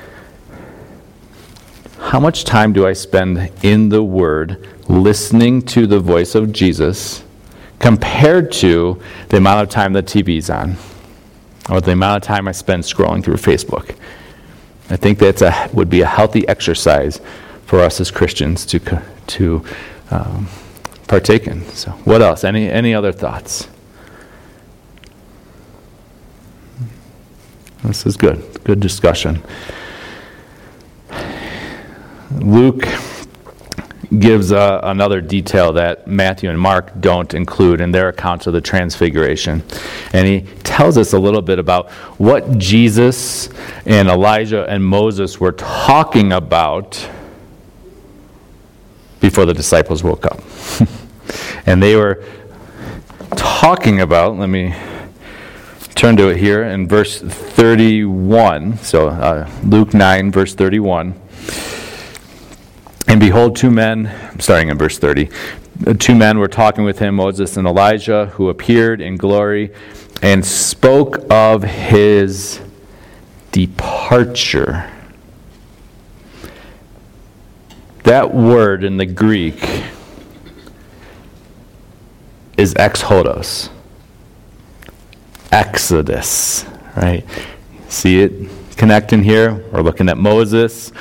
how 1.99 2.19
much 2.19 2.43
time 2.43 2.73
do 2.73 2.85
I 2.85 2.93
spend 2.93 3.51
in 3.63 3.89
the 3.89 4.03
Word 4.03 4.67
listening 4.89 5.61
to 5.63 5.87
the 5.87 5.99
voice 5.99 6.35
of 6.35 6.51
Jesus 6.51 7.23
compared 7.79 8.51
to 8.51 9.01
the 9.29 9.37
amount 9.37 9.63
of 9.63 9.69
time 9.69 9.93
the 9.93 10.03
TV's 10.03 10.49
on 10.49 10.75
or 11.69 11.81
the 11.81 11.91
amount 11.91 12.23
of 12.23 12.27
time 12.27 12.47
I 12.47 12.51
spend 12.51 12.83
scrolling 12.83 13.23
through 13.23 13.35
Facebook? 13.35 13.95
I 14.89 14.95
think 14.95 15.19
that 15.19 15.73
would 15.73 15.89
be 15.89 16.01
a 16.01 16.05
healthy 16.05 16.47
exercise 16.47 17.19
for 17.65 17.79
us 17.79 17.99
as 17.99 18.11
Christians 18.11 18.65
to, 18.67 19.01
to 19.27 19.65
um, 20.11 20.47
partake 21.07 21.47
in. 21.47 21.65
So, 21.69 21.91
what 22.03 22.21
else? 22.21 22.43
Any, 22.43 22.69
any 22.69 22.93
other 22.93 23.11
thoughts? 23.11 23.67
This 27.83 28.05
is 28.05 28.15
good. 28.15 28.41
Good 28.63 28.79
discussion. 28.79 29.43
Luke 32.31 32.85
gives 34.19 34.51
uh, 34.51 34.79
another 34.83 35.19
detail 35.19 35.73
that 35.73 36.07
Matthew 36.07 36.49
and 36.49 36.59
Mark 36.59 36.99
don't 37.01 37.33
include 37.33 37.81
in 37.81 37.91
their 37.91 38.09
accounts 38.09 38.47
of 38.47 38.53
the 38.53 38.61
transfiguration. 38.61 39.63
And 40.13 40.27
he 40.27 40.41
tells 40.63 40.97
us 40.97 41.13
a 41.13 41.19
little 41.19 41.41
bit 41.41 41.59
about 41.59 41.91
what 42.19 42.57
Jesus 42.57 43.49
and 43.85 44.07
Elijah 44.07 44.65
and 44.69 44.83
Moses 44.85 45.39
were 45.39 45.51
talking 45.51 46.31
about 46.31 47.09
before 49.19 49.45
the 49.45 49.53
disciples 49.53 50.03
woke 50.03 50.25
up. 50.25 50.41
and 51.65 51.81
they 51.81 51.95
were 51.95 52.23
talking 53.35 54.01
about, 54.01 54.37
let 54.37 54.47
me 54.47 54.73
turn 55.95 56.17
to 56.17 56.29
it 56.29 56.37
here 56.37 56.63
in 56.63 56.87
verse 56.87 57.21
31. 57.21 58.77
So, 58.79 59.09
uh, 59.09 59.49
Luke 59.63 59.93
9, 59.93 60.31
verse 60.31 60.55
31. 60.55 61.13
And 63.07 63.19
behold, 63.19 63.55
two 63.55 63.69
men, 63.69 64.11
starting 64.39 64.69
in 64.69 64.77
verse 64.77 64.97
30, 64.97 65.29
two 65.99 66.15
men 66.15 66.39
were 66.39 66.47
talking 66.47 66.83
with 66.83 66.99
him, 66.99 67.15
Moses 67.15 67.57
and 67.57 67.67
Elijah, 67.67 68.27
who 68.33 68.49
appeared 68.49 69.01
in 69.01 69.17
glory 69.17 69.71
and 70.21 70.45
spoke 70.45 71.19
of 71.29 71.63
his 71.63 72.61
departure. 73.51 74.89
That 78.03 78.33
word 78.33 78.83
in 78.83 78.97
the 78.97 79.05
Greek 79.05 79.83
is 82.57 82.73
exodos. 82.73 83.69
Exodus, 85.53 86.65
right? 86.95 87.23
See 87.87 88.21
it 88.21 88.49
connecting 88.75 89.21
here? 89.23 89.63
We're 89.71 89.83
looking 89.83 90.09
at 90.09 90.17
Moses 90.17 90.91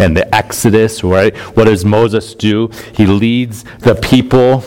and 0.00 0.16
the 0.16 0.34
Exodus, 0.34 1.04
right? 1.04 1.36
What 1.56 1.66
does 1.66 1.84
Moses 1.84 2.34
do? 2.34 2.70
He 2.92 3.06
leads 3.06 3.62
the 3.78 3.94
people 3.94 4.64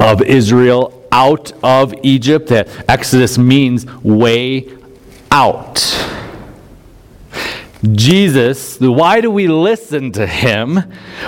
of 0.00 0.22
Israel 0.22 1.06
out 1.12 1.52
of 1.62 1.94
Egypt. 2.02 2.46
That 2.48 2.68
Exodus 2.88 3.36
means 3.36 3.84
way 4.02 4.72
out. 5.30 5.76
Jesus, 7.92 8.80
why 8.80 9.20
do 9.20 9.30
we 9.30 9.46
listen 9.46 10.12
to 10.12 10.26
him? 10.26 10.80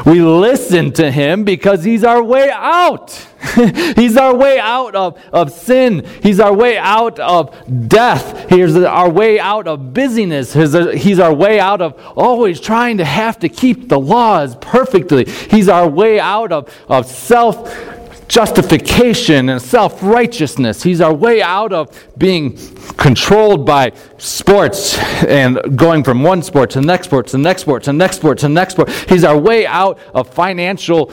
We 0.05 0.21
listen 0.23 0.93
to 0.93 1.11
him 1.11 1.45
because 1.45 1.85
he's 1.85 2.05
our 2.05 2.23
way 2.23 2.51
out. 2.51 3.11
he's 3.97 4.17
our 4.17 4.35
way 4.35 4.59
out 4.59 4.95
of, 4.95 5.21
of 5.33 5.53
sin. 5.53 6.07
He's 6.23 6.41
our 6.41 6.55
way 6.55 6.79
out 6.79 7.19
of 7.19 7.89
death. 7.89 8.49
He's 8.49 8.77
our 8.77 9.11
way 9.11 9.39
out 9.39 9.69
of 9.69 9.93
busyness. 9.93 10.55
He's, 10.55 10.75
he's 11.03 11.19
our 11.19 11.35
way 11.35 11.61
out 11.61 11.83
of 11.83 12.01
always 12.17 12.61
trying 12.61 12.99
to 12.99 13.05
have 13.05 13.39
to 13.41 13.49
keep 13.49 13.89
the 13.89 13.99
laws 13.99 14.57
perfectly. 14.57 15.25
He's 15.25 15.69
our 15.69 15.89
way 15.89 16.19
out 16.19 16.53
of, 16.53 16.75
of 16.89 17.07
self 17.07 17.96
justification 18.29 19.49
and 19.49 19.63
self 19.63 20.03
righteousness. 20.03 20.83
He's 20.83 21.01
our 21.01 21.15
way 21.15 21.43
out 21.43 21.73
of 21.73 22.09
being 22.19 22.57
controlled 22.97 23.67
by 23.67 23.93
sports 24.19 24.99
and 25.25 25.77
going 25.77 26.03
from 26.03 26.23
one 26.23 26.43
sport 26.43 26.71
to 26.71 26.81
the 26.81 26.87
next 26.87 27.07
sport 27.09 27.27
to 27.29 27.33
the 27.33 27.43
next 27.43 27.63
sport 27.63 27.85
to 27.85 27.91
the 27.91 27.99
next 27.99 28.17
sport 28.17 28.39
to 28.39 28.47
the 28.47 28.55
next 28.55 28.75
sport. 28.75 28.91
He's 29.09 29.25
our 29.25 29.39
way 29.39 29.67
out 29.67 29.99
of 30.15 30.33
financial 30.33 31.13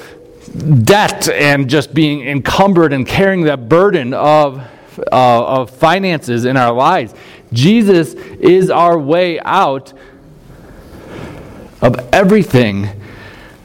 debt 0.84 1.30
and 1.30 1.70
just 1.70 1.94
being 1.94 2.28
encumbered 2.28 2.94
and 2.94 3.08
carrying 3.08 3.44
that 3.44 3.70
burden 3.70 4.14
of, 4.14 4.60
uh, 4.60 5.02
of 5.12 5.70
finances 5.70 6.46
in 6.46 6.58
our 6.58 6.74
lives. 6.74 7.14
Jesus 7.52 8.14
is 8.14 8.70
our 8.70 8.98
way 8.98 9.40
out 9.42 9.94
of 11.82 12.14
everything 12.14 12.90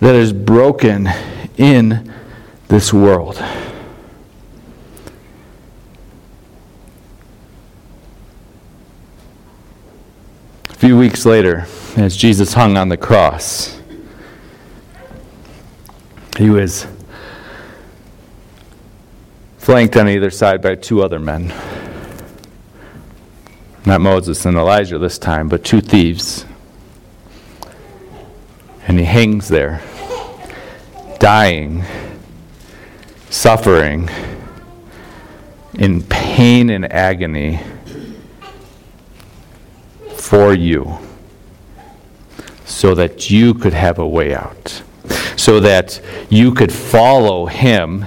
that 0.00 0.14
is 0.14 0.32
broken 0.32 1.08
in 1.56 2.12
this 2.68 2.92
world. 2.92 3.42
A 10.68 10.74
few 10.74 10.96
weeks 10.98 11.24
later, 11.24 11.66
as 11.96 12.16
Jesus 12.16 12.52
hung 12.52 12.76
on 12.76 12.90
the 12.90 12.96
cross, 12.96 13.80
he 16.36 16.50
was 16.50 16.86
flanked 19.56 19.96
on 19.96 20.08
either 20.08 20.30
side 20.30 20.62
by 20.62 20.74
two 20.74 21.02
other 21.02 21.18
men. 21.18 21.52
Not 23.86 24.02
Moses 24.02 24.44
and 24.44 24.56
Elijah 24.56 24.98
this 24.98 25.18
time, 25.18 25.48
but 25.48 25.64
two 25.64 25.80
thieves. 25.80 26.44
And 28.86 28.98
he 28.98 29.04
hangs 29.04 29.48
there, 29.48 29.82
dying 31.18 31.84
suffering, 33.30 34.08
in 35.74 36.02
pain 36.02 36.70
and 36.70 36.90
agony 36.92 37.60
for 40.16 40.52
you 40.52 40.98
so 42.64 42.94
that 42.94 43.30
you 43.30 43.54
could 43.54 43.72
have 43.72 43.98
a 43.98 44.06
way 44.06 44.34
out, 44.34 44.82
so 45.36 45.60
that 45.60 46.00
you 46.28 46.52
could 46.52 46.72
follow 46.72 47.46
him 47.46 48.04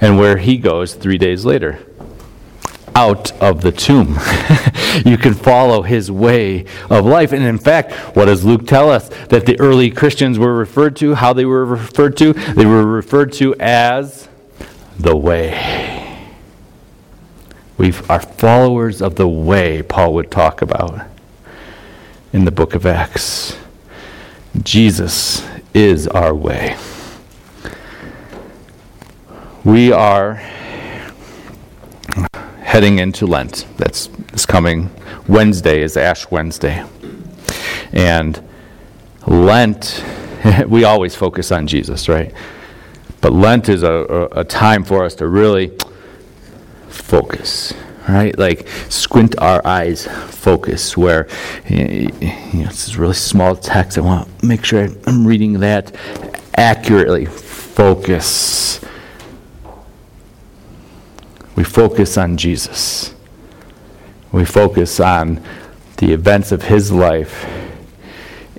and 0.00 0.18
where 0.18 0.36
he 0.36 0.56
goes 0.58 0.94
three 0.94 1.18
days 1.18 1.44
later 1.44 1.85
out 2.96 3.30
of 3.42 3.60
the 3.60 3.70
tomb. 3.70 4.18
you 5.04 5.18
can 5.18 5.34
follow 5.34 5.82
his 5.82 6.10
way 6.10 6.64
of 6.88 7.04
life. 7.04 7.32
And 7.32 7.44
in 7.44 7.58
fact, 7.58 7.92
what 8.16 8.24
does 8.24 8.42
Luke 8.42 8.66
tell 8.66 8.90
us 8.90 9.10
that 9.26 9.44
the 9.44 9.60
early 9.60 9.90
Christians 9.90 10.38
were 10.38 10.54
referred 10.54 10.96
to? 10.96 11.14
How 11.14 11.34
they 11.34 11.44
were 11.44 11.66
referred 11.66 12.16
to? 12.16 12.32
They 12.32 12.64
were 12.64 12.86
referred 12.86 13.34
to 13.34 13.54
as 13.60 14.28
the 14.98 15.14
way. 15.14 16.26
We 17.76 17.92
are 18.08 18.20
followers 18.20 19.02
of 19.02 19.16
the 19.16 19.28
way, 19.28 19.82
Paul 19.82 20.14
would 20.14 20.30
talk 20.30 20.62
about 20.62 21.06
in 22.32 22.46
the 22.46 22.50
book 22.50 22.74
of 22.74 22.86
Acts. 22.86 23.58
Jesus 24.62 25.46
is 25.74 26.08
our 26.08 26.34
way. 26.34 26.78
We 29.64 29.92
are 29.92 30.40
heading 32.76 32.98
into 32.98 33.26
Lent. 33.26 33.64
That's 33.78 34.08
this 34.32 34.44
coming 34.44 34.90
Wednesday 35.26 35.80
is 35.80 35.96
Ash 35.96 36.30
Wednesday. 36.30 36.84
And 37.90 38.38
Lent, 39.26 40.04
we 40.68 40.84
always 40.84 41.14
focus 41.14 41.50
on 41.52 41.66
Jesus, 41.66 42.06
right? 42.06 42.34
But 43.22 43.32
Lent 43.32 43.70
is 43.70 43.82
a, 43.82 44.28
a, 44.30 44.44
time 44.44 44.84
for 44.84 45.06
us 45.06 45.14
to 45.14 45.26
really 45.26 45.72
focus, 46.88 47.72
right? 48.10 48.38
Like 48.38 48.68
squint 48.90 49.38
our 49.38 49.66
eyes, 49.66 50.06
focus. 50.06 50.98
Where 50.98 51.28
you 51.70 52.10
know, 52.52 52.66
this 52.66 52.94
really 52.96 53.14
small 53.14 53.56
text. 53.56 53.96
I 53.96 54.02
want 54.02 54.40
to 54.40 54.46
make 54.46 54.66
sure 54.66 54.86
I'm 55.06 55.26
reading 55.26 55.60
that 55.60 55.96
accurately. 56.54 57.24
Focus. 57.24 58.84
We 61.56 61.64
focus 61.64 62.18
on 62.18 62.36
Jesus. 62.36 63.14
We 64.30 64.44
focus 64.44 65.00
on 65.00 65.42
the 65.96 66.12
events 66.12 66.52
of 66.52 66.62
his 66.62 66.92
life 66.92 67.46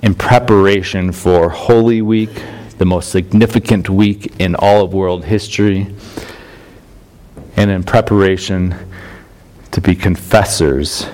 in 0.02 0.14
preparation 0.16 1.12
for 1.12 1.48
Holy 1.48 2.02
Week, 2.02 2.30
the 2.78 2.84
most 2.84 3.10
significant 3.10 3.88
week 3.88 4.34
in 4.40 4.56
all 4.56 4.84
of 4.84 4.92
world 4.92 5.24
history, 5.24 5.94
and 7.56 7.70
in 7.70 7.84
preparation 7.84 8.74
to 9.70 9.80
be 9.80 9.94
confessors 9.94 11.06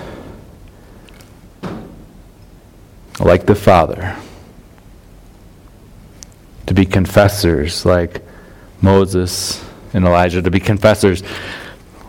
like 3.19 3.45
the 3.45 3.55
Father, 3.55 4.15
to 6.65 6.73
be 6.73 6.85
confessors 6.85 7.85
like 7.85 8.23
Moses 8.81 9.63
and 9.93 10.05
Elijah, 10.05 10.41
to 10.41 10.51
be 10.51 10.59
confessors 10.59 11.21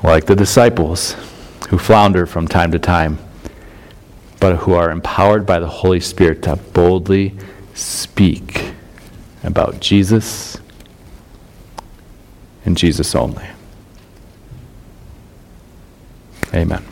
like 0.06 0.26
the 0.26 0.36
disciples 0.36 1.16
who 1.68 1.78
flounder 1.78 2.26
from 2.26 2.46
time 2.46 2.70
to 2.70 2.78
time, 2.78 3.18
but 4.38 4.56
who 4.58 4.72
are 4.72 4.90
empowered 4.90 5.44
by 5.44 5.58
the 5.58 5.66
Holy 5.66 5.98
Spirit 5.98 6.42
to 6.42 6.54
boldly 6.54 7.34
speak 7.74 8.70
about 9.42 9.80
Jesus 9.80 10.58
and 12.64 12.76
Jesus 12.76 13.16
only. 13.16 13.46
Amen. 16.54 16.84